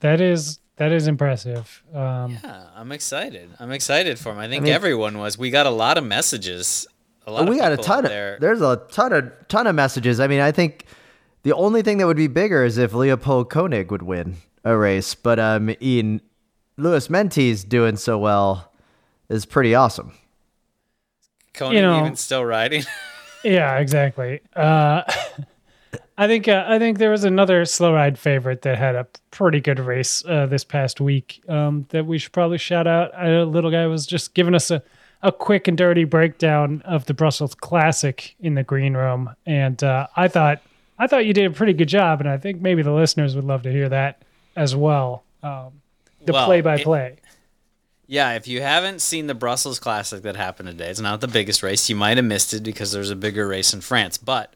[0.00, 1.82] That is that is impressive.
[1.94, 3.50] Um, Yeah, I'm excited.
[3.60, 4.38] I'm excited for him.
[4.38, 5.36] I think mean- everyone was.
[5.38, 6.86] We got a lot of messages.
[7.26, 8.38] A lot we of got a ton of there.
[8.40, 10.18] there's a ton of ton of messages.
[10.20, 10.86] I mean, I think
[11.42, 15.14] the only thing that would be bigger is if Leopold Koenig would win a race,
[15.14, 16.22] but um, Ian
[16.78, 18.72] Louis Meintjes doing so well
[19.28, 20.12] is pretty awesome.
[21.52, 22.84] Conan you know- even still riding.
[23.42, 24.40] Yeah, exactly.
[24.54, 25.00] Uh,
[26.20, 29.58] I think uh, I think there was another slow ride favorite that had a pretty
[29.58, 33.10] good race uh, this past week um, that we should probably shout out.
[33.16, 34.82] A little guy was just giving us a,
[35.22, 40.08] a quick and dirty breakdown of the Brussels Classic in the green room, and uh,
[40.14, 40.60] I thought
[40.98, 43.46] I thought you did a pretty good job, and I think maybe the listeners would
[43.46, 44.20] love to hear that
[44.56, 45.24] as well.
[45.42, 45.80] Um,
[46.26, 47.16] the Well, play by play.
[48.06, 51.62] Yeah, if you haven't seen the Brussels Classic that happened today, it's not the biggest
[51.62, 51.88] race.
[51.88, 54.18] You might have missed it because there's a bigger race in France.
[54.18, 54.52] But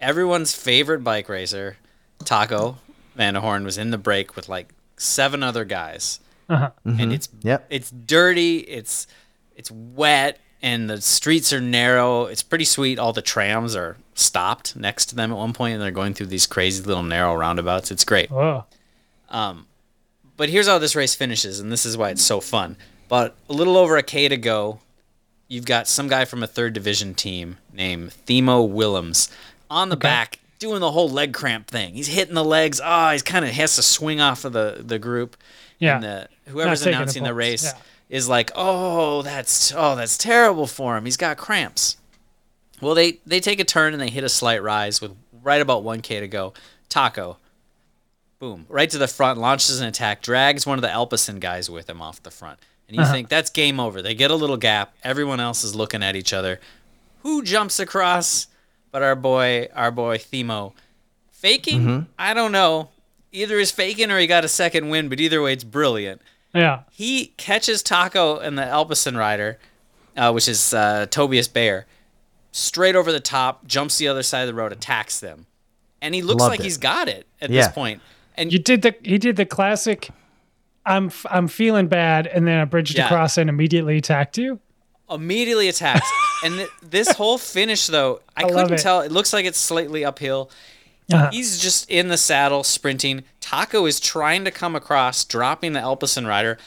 [0.00, 1.76] everyone's favorite bike racer,
[2.24, 2.78] Taco
[3.16, 6.70] van der Hoorn, was in the break with like seven other guys, Uh-huh.
[6.84, 7.66] and it's Yep.
[7.70, 9.06] it's dirty, it's
[9.56, 12.26] it's wet, and the streets are narrow.
[12.26, 12.98] It's pretty sweet.
[12.98, 16.26] All the trams are stopped next to them at one point, and they're going through
[16.26, 17.90] these crazy little narrow roundabouts.
[17.90, 18.30] It's great.
[18.30, 18.64] Whoa.
[20.36, 22.76] But here's how this race finishes, and this is why it's so fun.
[23.08, 24.78] But a little over a K to go,
[25.48, 29.30] you've got some guy from a third division team named Thimo Willems
[29.70, 31.94] on the back doing the whole leg cramp thing.
[31.94, 32.80] He's hitting the legs.
[32.82, 35.36] Ah, he's kind of has to swing off of the, the group.
[35.78, 35.96] Yeah.
[35.96, 37.78] And the, whoever's taking the announcing the race yeah.
[38.08, 41.04] is like, oh, that's oh, that's terrible for him.
[41.04, 41.96] He's got cramps.
[42.80, 45.12] Well, they they take a turn and they hit a slight rise with
[45.42, 46.52] right about 1k to go.
[46.88, 47.36] Taco,
[48.38, 51.88] boom, right to the front, launches an attack, drags one of the Alpecin guys with
[51.88, 52.58] him off the front.
[52.88, 54.00] And you think that's game over.
[54.00, 54.94] They get a little gap.
[55.04, 56.58] Everyone else is looking at each other.
[57.22, 58.46] Who jumps across?
[58.90, 60.72] But our boy, our boy Thimo,
[61.32, 62.06] faking?
[62.18, 62.88] I don't know.
[63.32, 65.08] Either he's faking or he got a second win.
[65.08, 66.22] But either way, it's brilliant
[66.54, 66.80] Yeah.
[66.90, 69.58] he catches Taco and the Alpecin rider,
[70.16, 71.86] uh, which is uh, Tobias Bayer,
[72.52, 75.44] straight over the top, jumps the other side of the road, attacks them,
[76.00, 76.64] and he looks Loved like it.
[76.64, 77.62] he's got it at Yeah.
[77.64, 78.00] this point.
[78.36, 80.08] And You did the he did the classic.
[80.86, 83.04] I'm f- I'm feeling bad, and then I bridged Yeah.
[83.06, 84.60] across and immediately attacked you.
[85.10, 86.08] immediately attacks.
[86.44, 88.78] and th- this whole finish, though, I, I couldn't it.
[88.78, 89.00] tell.
[89.00, 90.50] It looks like it's slightly uphill.
[91.12, 91.30] Uh-huh.
[91.32, 93.24] He's just in the saddle, sprinting.
[93.40, 96.58] Taco is trying to come across, dropping the Alpecin rider,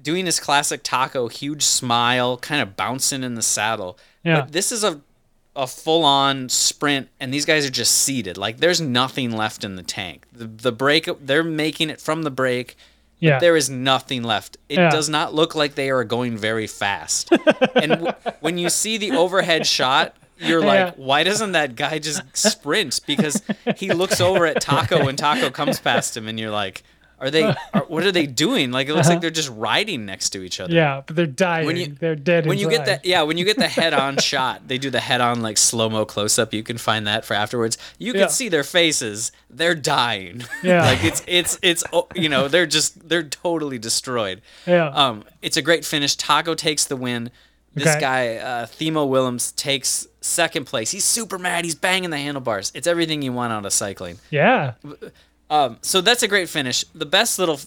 [0.00, 3.98] doing his classic Taco huge smile, kind of bouncing in the saddle.
[4.22, 4.42] Yeah.
[4.42, 5.00] But this is a
[5.56, 8.38] a full on sprint, and these guys are just seated.
[8.38, 10.26] Like there's nothing left in the tank.
[10.32, 12.76] The the brake, they're making it from the brake.
[13.20, 13.38] Yeah.
[13.38, 14.56] There is nothing left.
[14.68, 14.90] It Yeah.
[14.90, 17.30] does not look like they are going very fast.
[17.74, 20.92] and w- when you see the overhead shot, you're like, Yeah.
[20.96, 22.98] why doesn't that guy just sprint?
[23.06, 23.42] Because
[23.76, 26.82] he looks over at Taco when Taco comes past him, and you're like,
[27.20, 27.42] are they?
[27.74, 28.70] Are, what are they doing?
[28.72, 30.72] Like it looks like they're just riding next to each other.
[30.74, 31.66] Yeah, but they're dying.
[31.66, 32.46] When you- they're dead.
[32.46, 35.42] When you get that, yeah, when you get the head-on shot, they do the head-on
[35.42, 36.52] like slow-mo close-up.
[36.54, 37.76] You can find that for afterwards.
[37.98, 38.26] You can Yeah.
[38.28, 40.44] see their faces; they're dying.
[40.62, 40.82] Yeah.
[40.86, 44.40] like it's it's it's oh, you know they're just they're totally destroyed.
[44.66, 44.88] Yeah.
[44.88, 46.16] Um, it's a great finish.
[46.16, 47.30] Taco takes the win.
[47.72, 48.00] This Okay.
[48.00, 50.90] guy, uh, Thimo Willems, takes second place.
[50.90, 51.64] He's super mad.
[51.64, 52.72] He's banging the handlebars.
[52.74, 54.18] It's everything you want out of cycling.
[54.30, 54.72] yeah.
[55.50, 56.84] Um, so that's a great finish.
[56.94, 57.60] The best little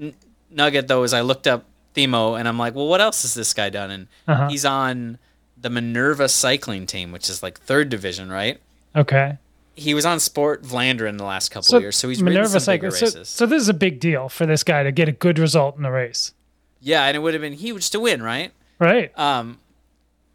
[0.00, 0.14] n-
[0.50, 1.64] nugget though is I looked up
[1.94, 3.90] Thimo and I'm like, well, what else has this guy done?
[3.90, 4.48] And Uh-huh.
[4.48, 5.18] he's on
[5.60, 8.60] the Minerva cycling team, which is like third division, right?
[8.94, 9.38] Okay.
[9.74, 12.52] He was on Sport Vlaanderen the last couple So of years, so he's ridden some
[12.72, 13.28] bigger Cycle- races.
[13.28, 15.76] So, so this is a big deal for this guy to get a good result
[15.76, 16.32] in the race,
[16.80, 18.52] yeah, and it would have been huge to win, right?
[18.78, 19.10] right?
[19.18, 19.58] um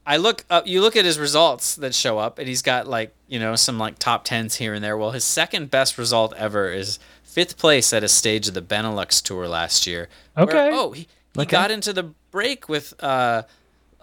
[0.05, 3.13] I look up you look at his results that show up and he's got like,
[3.27, 4.97] you know, some like top 10s here and there.
[4.97, 6.97] Well, his second best result ever is
[7.27, 10.09] 5th place at a stage of the Benelux tour last year.
[10.33, 10.69] where- Okay.
[10.73, 13.43] oh, he, he got into the break with uh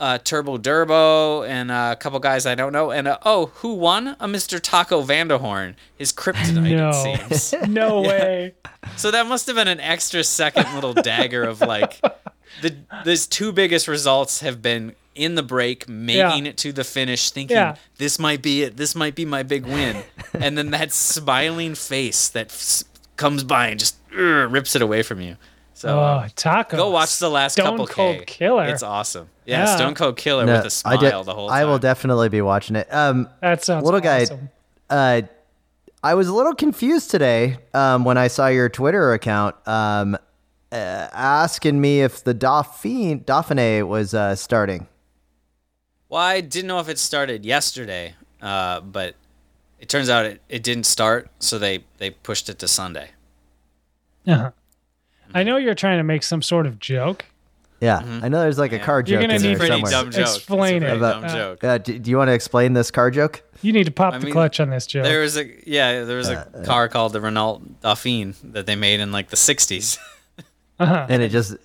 [0.00, 2.92] uh, Turbo Durbo and uh, a couple guys I don't know.
[2.92, 4.06] And uh, oh, who won?
[4.20, 4.60] A Mr.
[4.62, 5.74] Taco van der Hoorn.
[5.96, 6.90] His kryptonite, No.
[7.04, 7.62] it seems.
[7.68, 8.54] no way.
[8.96, 12.00] So that must have been an extra second little dagger of like
[12.62, 16.50] the these two biggest results have been in the break, making Yeah.
[16.50, 17.74] it to the finish, thinking Yeah.
[17.98, 20.02] this might be it, this might be my big win,
[20.34, 22.84] and then that smiling face that f-
[23.16, 25.36] comes by and just "Urgh," rips it away from you.
[25.74, 26.76] So Oh, uh, taco.
[26.76, 28.24] go watch the last Stone couple Cold K.
[28.26, 28.64] Killer.
[28.64, 29.28] It's awesome.
[29.44, 29.76] Yeah, Yeah.
[29.76, 31.56] Stone Cold Killer No, with a smile I, de- the whole time.
[31.56, 32.92] I will definitely be watching it.
[32.92, 34.26] Um, That sounds little guy.
[34.90, 35.22] Uh,
[36.02, 40.16] I was a little confused today um, when I saw your Twitter account um,
[40.72, 44.86] uh, asking me if the Dauphine Dauphiné was uh, starting.
[46.08, 49.14] Well, I didn't know if it started yesterday, uh, but
[49.78, 53.10] it turns out it, it didn't start, so they, they pushed it to Sunday.
[54.26, 54.50] Uh-huh.
[55.34, 57.26] I know you're trying to make some sort of joke.
[57.80, 59.10] Yeah, I know there's like a car joke.
[59.12, 59.90] You're joke gonna in need Pretty somewhere.
[59.92, 60.34] dumb joke.
[60.36, 60.88] Explain it's a it.
[60.88, 61.64] pretty About- dumb joke.
[61.64, 63.42] Uh, do, do you want to explain this car joke?
[63.62, 65.04] You need to pop I the mean, clutch on this joke.
[65.04, 68.98] There was a yeah, there was a car called the Renault Dauphine that they made
[69.00, 69.96] in like the '60s.
[70.80, 71.06] uh-huh.
[71.08, 71.60] And it just it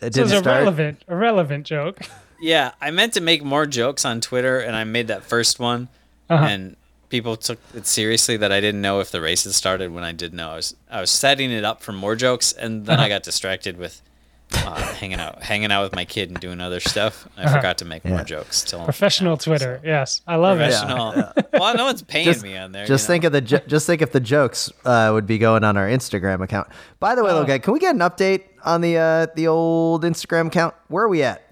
[0.00, 0.58] so it's didn't a start.
[0.58, 2.00] relevant, a relevant joke.
[2.40, 5.88] Yeah, I meant to make more jokes on Twitter, and I made that first one,
[6.30, 6.44] Uh-huh.
[6.44, 6.76] and
[7.08, 10.12] people took it seriously that I didn't know if the race had started when I
[10.12, 10.50] did know.
[10.50, 13.06] I was I was setting it up for more jokes, and then Uh-huh.
[13.06, 14.02] I got distracted with.
[14.50, 17.28] Uh, hanging out, hanging out with my kid and doing other stuff.
[17.36, 17.56] I Uh-huh.
[17.56, 18.12] forgot to make Yeah.
[18.12, 18.62] more jokes.
[18.62, 19.78] Till Professional now, Twitter.
[19.82, 20.70] so- Yes, I love it.
[20.72, 21.32] Professional.
[21.52, 22.86] Well, no one's paying Just- me on there.
[22.86, 23.12] Just you know?
[23.14, 25.86] think of the jo- just think if the jokes uh, would be going on our
[25.86, 26.68] Instagram account.
[26.98, 27.34] By the way, Oh.
[27.34, 30.74] little guy, can we get an update on the uh, the old Instagram account?
[30.88, 31.42] Where are we at?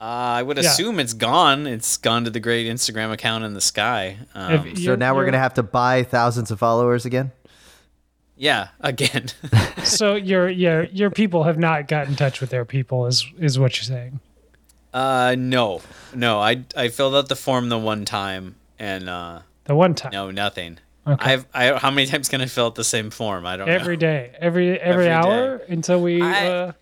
[0.00, 0.04] Uh,
[0.38, 0.70] I would Yeah.
[0.70, 1.66] assume it's gone.
[1.66, 4.16] It's gone to the great Instagram account in the sky.
[4.34, 7.32] Um, If So now we're gonna have to buy thousands of followers again.
[8.36, 9.26] yeah, again.
[9.84, 13.58] So your your your people have not got in touch with their people, is is
[13.58, 14.20] what you're saying?
[14.94, 15.80] uh, no,
[16.14, 16.40] no.
[16.40, 20.30] I I filled out the form the one time, and uh, The one time, no,
[20.30, 20.78] nothing.
[21.06, 21.32] Okay.
[21.32, 23.46] I've I how many times can I fill out the same form?
[23.46, 24.00] I don't every know.
[24.00, 26.20] day, every every, Every hour until we.
[26.22, 26.72] I- uh,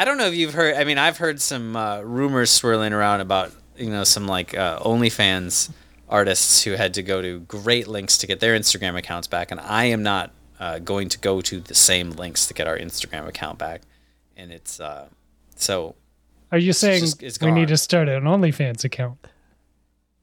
[0.00, 0.76] I don't know if you've heard.
[0.76, 4.78] I mean, I've heard some uh, rumors swirling around about you know some like uh,
[4.80, 5.70] OnlyFans
[6.08, 9.60] artists who had to go to great links to get their Instagram accounts back, and
[9.60, 13.28] I am not uh, going to go to the same links to get our Instagram
[13.28, 13.82] account back.
[14.38, 15.08] And it's uh,
[15.54, 15.96] so
[16.50, 19.18] are you saying just- we need to start an OnlyFans account?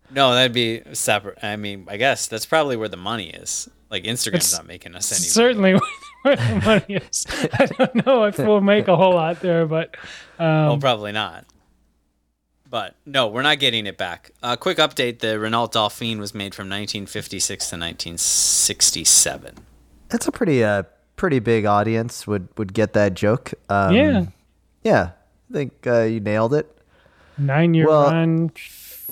[0.10, 1.38] no, that'd be separate.
[1.44, 3.70] I mean, I guess that's probably where the money is.
[3.92, 5.20] Like Instagram's It's not making us any.
[5.20, 5.30] money.
[5.30, 5.80] Certainly,
[6.24, 7.26] where the money is.
[7.54, 9.96] I don't know if we'll make a whole lot there, but
[10.40, 11.46] Oh, um, probably not.
[12.70, 14.32] But no, we're not getting it back.
[14.44, 19.56] A uh, quick update: the Renault Dauphine was made from 1956 to 1967.
[20.10, 20.84] That's a pretty uh
[21.16, 23.54] pretty big audience would would get that joke.
[23.70, 24.26] Um, yeah,
[24.84, 25.10] yeah.
[25.50, 26.70] I think uh, you nailed it.
[27.38, 29.12] nine year well- run, It's a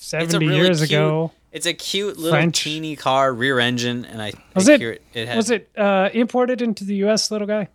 [0.00, 1.32] seventy really years cute, ago.
[1.54, 2.62] It's a cute little French.
[2.64, 6.10] teeny car, rear engine, and I, Was I it- it, it had, Was it uh,
[6.12, 7.68] imported into the U.S., little guy?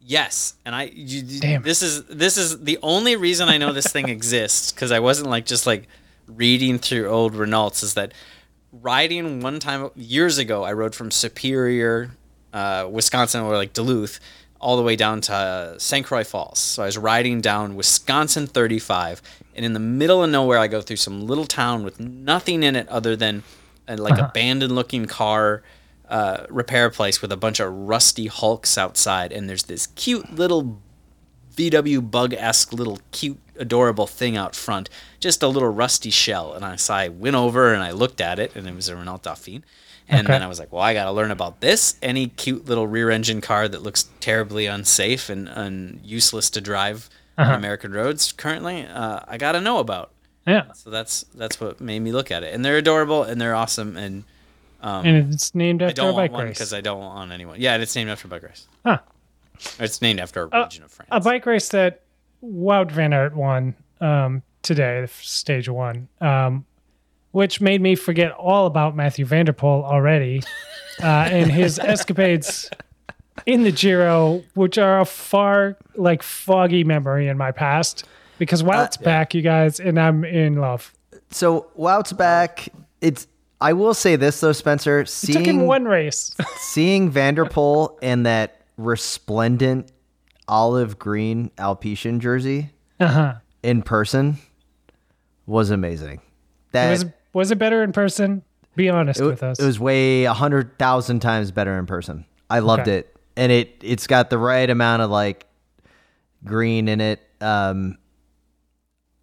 [0.00, 1.62] Yes, and I you- Damn.
[1.62, 5.30] this is this is the only reason I know this thing exists because I wasn't
[5.30, 5.88] like just like
[6.28, 8.12] reading through old Renaults is that
[8.72, 12.10] riding one time years ago I rode from Superior,
[12.52, 14.20] uh, Wisconsin or like Duluth
[14.60, 16.04] all the way down to uh, St.
[16.04, 16.58] Croix Falls.
[16.58, 19.22] So I was riding down Wisconsin 35
[19.54, 22.76] and in the middle of nowhere I go through some little town with nothing in
[22.76, 23.42] it other than
[23.88, 25.62] uh, like abandoned looking car
[26.08, 30.80] uh, repair place with a bunch of rusty hulks outside, and there's this cute little
[31.56, 34.88] VW bug esque little cute adorable thing out front,
[35.20, 36.54] just a little rusty shell.
[36.54, 38.96] And I so I went over and I looked at it, and it was a
[38.96, 39.64] Renault Dauphine.
[40.08, 40.32] And Okay.
[40.34, 41.96] then I was like, well, I got to learn about this.
[42.00, 47.08] Any cute little rear engine car that looks terribly unsafe and, and useless to drive
[47.38, 47.50] Uh-huh.
[47.52, 50.12] on American roads currently, uh, I got to know about.
[50.46, 50.72] Yeah.
[50.74, 52.54] So that's that's what made me look at it.
[52.54, 53.96] And they're adorable and they're awesome.
[53.96, 54.24] And
[54.80, 57.60] and it's named I after don't a bike want one because I don't want anyone.
[57.60, 58.68] Yeah, and it's named after a bike race.
[58.84, 58.98] Huh.
[59.80, 61.08] It's named after a region of France.
[61.10, 62.02] a bike race that
[62.44, 66.64] Wout Van Aert won um, today, stage one, um,
[67.36, 70.42] which made me forget all about Mathieu van der Poel already
[71.02, 72.70] uh, and his escapades
[73.44, 78.04] in the Giro, which are a far like foggy memory in my past.
[78.38, 80.94] Because Wout's back, you guys, and I'm in love.
[81.30, 82.70] So Wout's back.
[83.02, 83.26] It's.
[83.60, 85.00] I will say this though, Spencer.
[85.00, 86.34] It took him Seeing one race.
[86.56, 89.92] seeing van der Poel in that resplendent
[90.48, 93.34] olive green Alpecin jersey uh-huh.
[93.62, 94.38] in person
[95.44, 96.22] was amazing.
[96.72, 97.04] That Was
[97.36, 98.42] was it better in person?
[98.76, 99.58] Be honest it, with us.
[99.60, 102.24] it was way a hundred thousand times better in person.
[102.50, 102.98] I loved Okay.
[102.98, 105.46] it, and it it's got the right amount of like
[106.44, 107.20] green in it.
[107.40, 107.98] Um,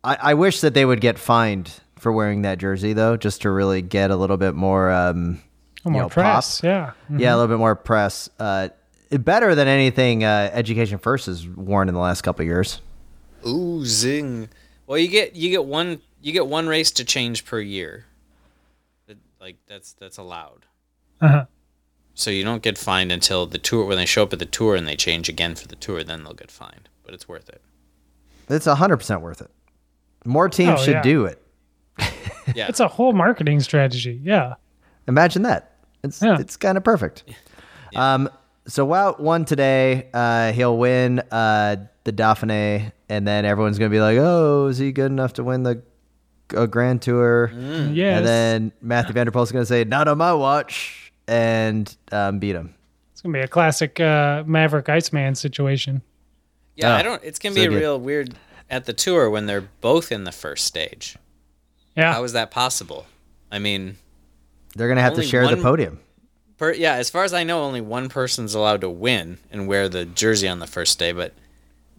[0.03, 3.49] I, I wish that they would get fined for wearing that jersey though, just to
[3.49, 4.91] really get a little bit more.
[4.91, 5.41] Um,
[5.85, 6.61] Oh, more you know, press.
[6.61, 6.65] pop.
[6.65, 6.91] Yeah.
[7.17, 8.29] Yeah, a little bit more press.
[8.39, 8.69] Uh,
[9.11, 12.79] better than anything uh, Education First has worn in the last couple of years.
[13.45, 14.47] Ooh, zing.
[14.87, 18.05] Well, you get you get one you get one race to change per year.
[19.07, 20.65] That- Like that's that's allowed.
[21.21, 21.45] Uh-huh.
[22.15, 24.75] So you don't get fined until the tour when they show up at the tour
[24.75, 26.03] and they change again for the tour.
[26.03, 27.61] Then they'll get fined, but it's worth it.
[28.49, 29.49] It's hundred percent worth it.
[30.25, 31.01] More teams Oh, should yeah.
[31.01, 31.41] do it.
[32.55, 34.19] Yeah, It's a whole marketing strategy.
[34.21, 34.55] Yeah.
[35.07, 35.77] Imagine that.
[36.03, 36.37] It's Yeah.
[36.39, 37.23] it's kind of perfect.
[37.95, 38.27] Um,
[38.67, 40.09] so Wout won today.
[40.15, 44.91] Uh, he'll win uh, the Dauphiné, and then everyone's gonna be like, "Oh, is he
[44.91, 45.83] good enough to win the
[46.55, 48.17] uh, Grand Tour?" Yes.
[48.17, 52.55] And then Mathieu van der Poel's gonna say, "Not on my watch," and um, beat
[52.55, 52.73] him.
[53.11, 56.01] It's gonna be a classic uh, Maverick Iceman situation.
[56.75, 56.93] yeah.
[56.93, 57.23] Oh, I don't.
[57.23, 57.79] It's gonna so be good.
[57.79, 58.35] real weird
[58.69, 61.15] at the tour when they're both in the first stage.
[61.95, 63.05] Yeah, How is that possible?
[63.51, 63.97] I mean,
[64.75, 65.99] They're gonna have to Only share the podium.
[66.57, 66.93] per, yeah.
[66.95, 70.47] As far as I know, only one person's allowed to win and wear the jersey
[70.47, 71.33] on the first day, but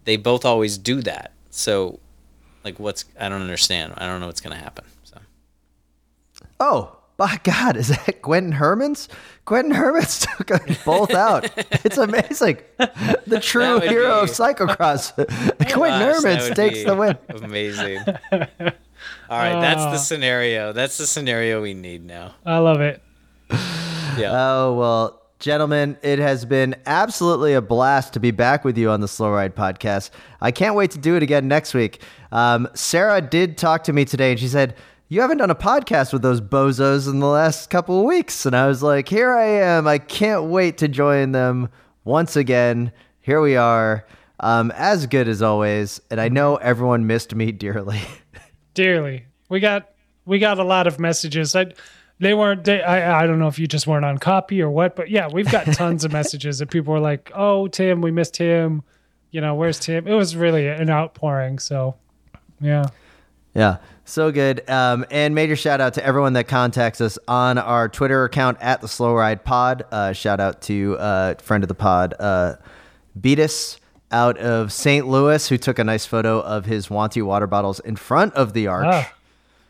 [0.05, 1.30] they both always do that.
[1.50, 2.00] So,
[2.64, 3.94] like, what's I don't understand.
[3.96, 4.84] I don't know what's gonna happen.
[5.04, 5.18] So.
[6.60, 9.08] Oh, my God, is that Quinten Hermans?
[9.46, 11.48] Quinten Hermans took us both out.
[11.84, 12.58] It's amazing.
[12.78, 15.14] The true would hero of be- cyclocross.
[15.58, 17.16] Quinten Hermans takes the win.
[17.28, 17.98] Amazing.
[19.28, 19.90] All right, that's Ah.
[19.92, 20.72] the scenario.
[20.72, 22.34] That's the scenario we need now.
[22.44, 23.00] I love it.
[23.50, 24.30] Yeah.
[24.32, 29.03] Oh, well, gentlemen, it has been absolutely a blast to be back with you on
[29.03, 30.09] the Slow Ride podcast.
[30.40, 32.01] I can't wait to do it again next week.
[32.32, 34.74] Um, Sarah did talk to me today and she said,
[35.11, 38.47] You haven't done a podcast with those bozos in the last couple of weeks.
[38.47, 39.86] And I was like, Here I am.
[39.86, 41.68] I can't wait to join them
[42.05, 42.90] once again.
[43.20, 44.07] Here we are.
[44.40, 46.01] Um, as good as always.
[46.11, 48.01] And I know everyone missed me dearly.
[48.72, 49.90] Dearly, we got
[50.24, 51.55] we got a lot of messages.
[51.55, 51.66] I,
[52.20, 52.64] they weren't.
[52.64, 55.28] They, I I don't know if you just weren't on copy or what, but yeah,
[55.32, 58.82] we've got tons of messages that people were like, "Oh, Tim, we missed him
[59.30, 61.58] You know, where's Tim?" It was really an outpouring.
[61.58, 61.96] So,
[62.60, 62.86] yeah.
[63.54, 64.68] Yeah, so good.
[64.68, 68.80] Um, and major shout out to everyone that contacts us on our Twitter account at
[68.80, 69.84] the Slow Ride Pod.
[69.92, 72.56] Uh, shout out to uh, friend of the pod, uh,
[73.20, 73.78] Beatus
[74.10, 75.06] out of St.
[75.06, 78.66] Louis, who took a nice photo of his Wanty water bottles in front of the
[78.66, 79.12] arch Ah.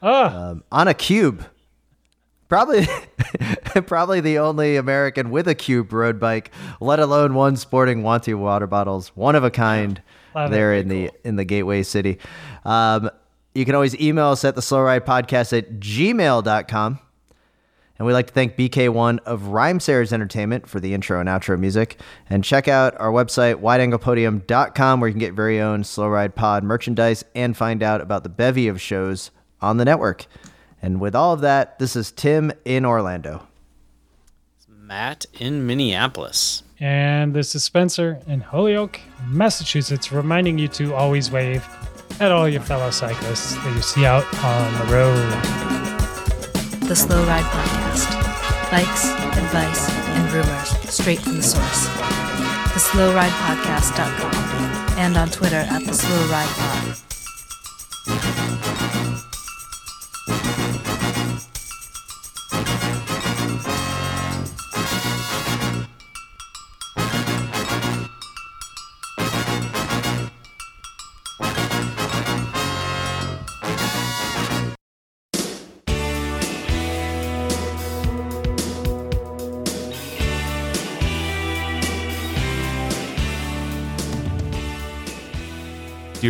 [0.03, 1.45] Ah, um, on a cube.
[2.49, 2.86] Probably,
[3.86, 8.66] probably the only American with a cube road bike, let alone one sporting Wanty water
[8.66, 10.01] bottles, one of a kind.
[10.51, 12.18] There in the in the gateway city.
[12.64, 13.09] Um,
[13.55, 16.99] you can always email us at the slow ride podcast at gmail.com.
[17.97, 22.01] And we'd like to thank BK1 of Rhymesayers Entertainment for the intro and outro music.
[22.28, 26.64] And check out our website, wideanglepodium.com, where you can get very own Slow Ride Pod
[26.64, 29.30] merchandise and find out about the bevy of shows
[29.61, 30.26] on the network.
[30.85, 33.47] And with all of that, this is Tim in Orlando.
[34.59, 36.62] It's Matt in Minneapolis.
[36.78, 41.66] and this is Spencer in Holyoke, Massachusetts, reminding you to always wave
[42.20, 45.32] at all your fellow cyclists that you see out on the road.
[46.87, 48.11] The Slow Ride Podcast.
[48.70, 49.07] Bikes,
[49.39, 51.89] advice, and rumors straight from the source.
[52.74, 54.35] TheSlowRidePodcast.com
[54.99, 55.95] and on Twitter at The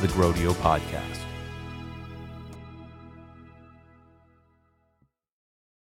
[0.00, 1.17] the Grodio Podcast.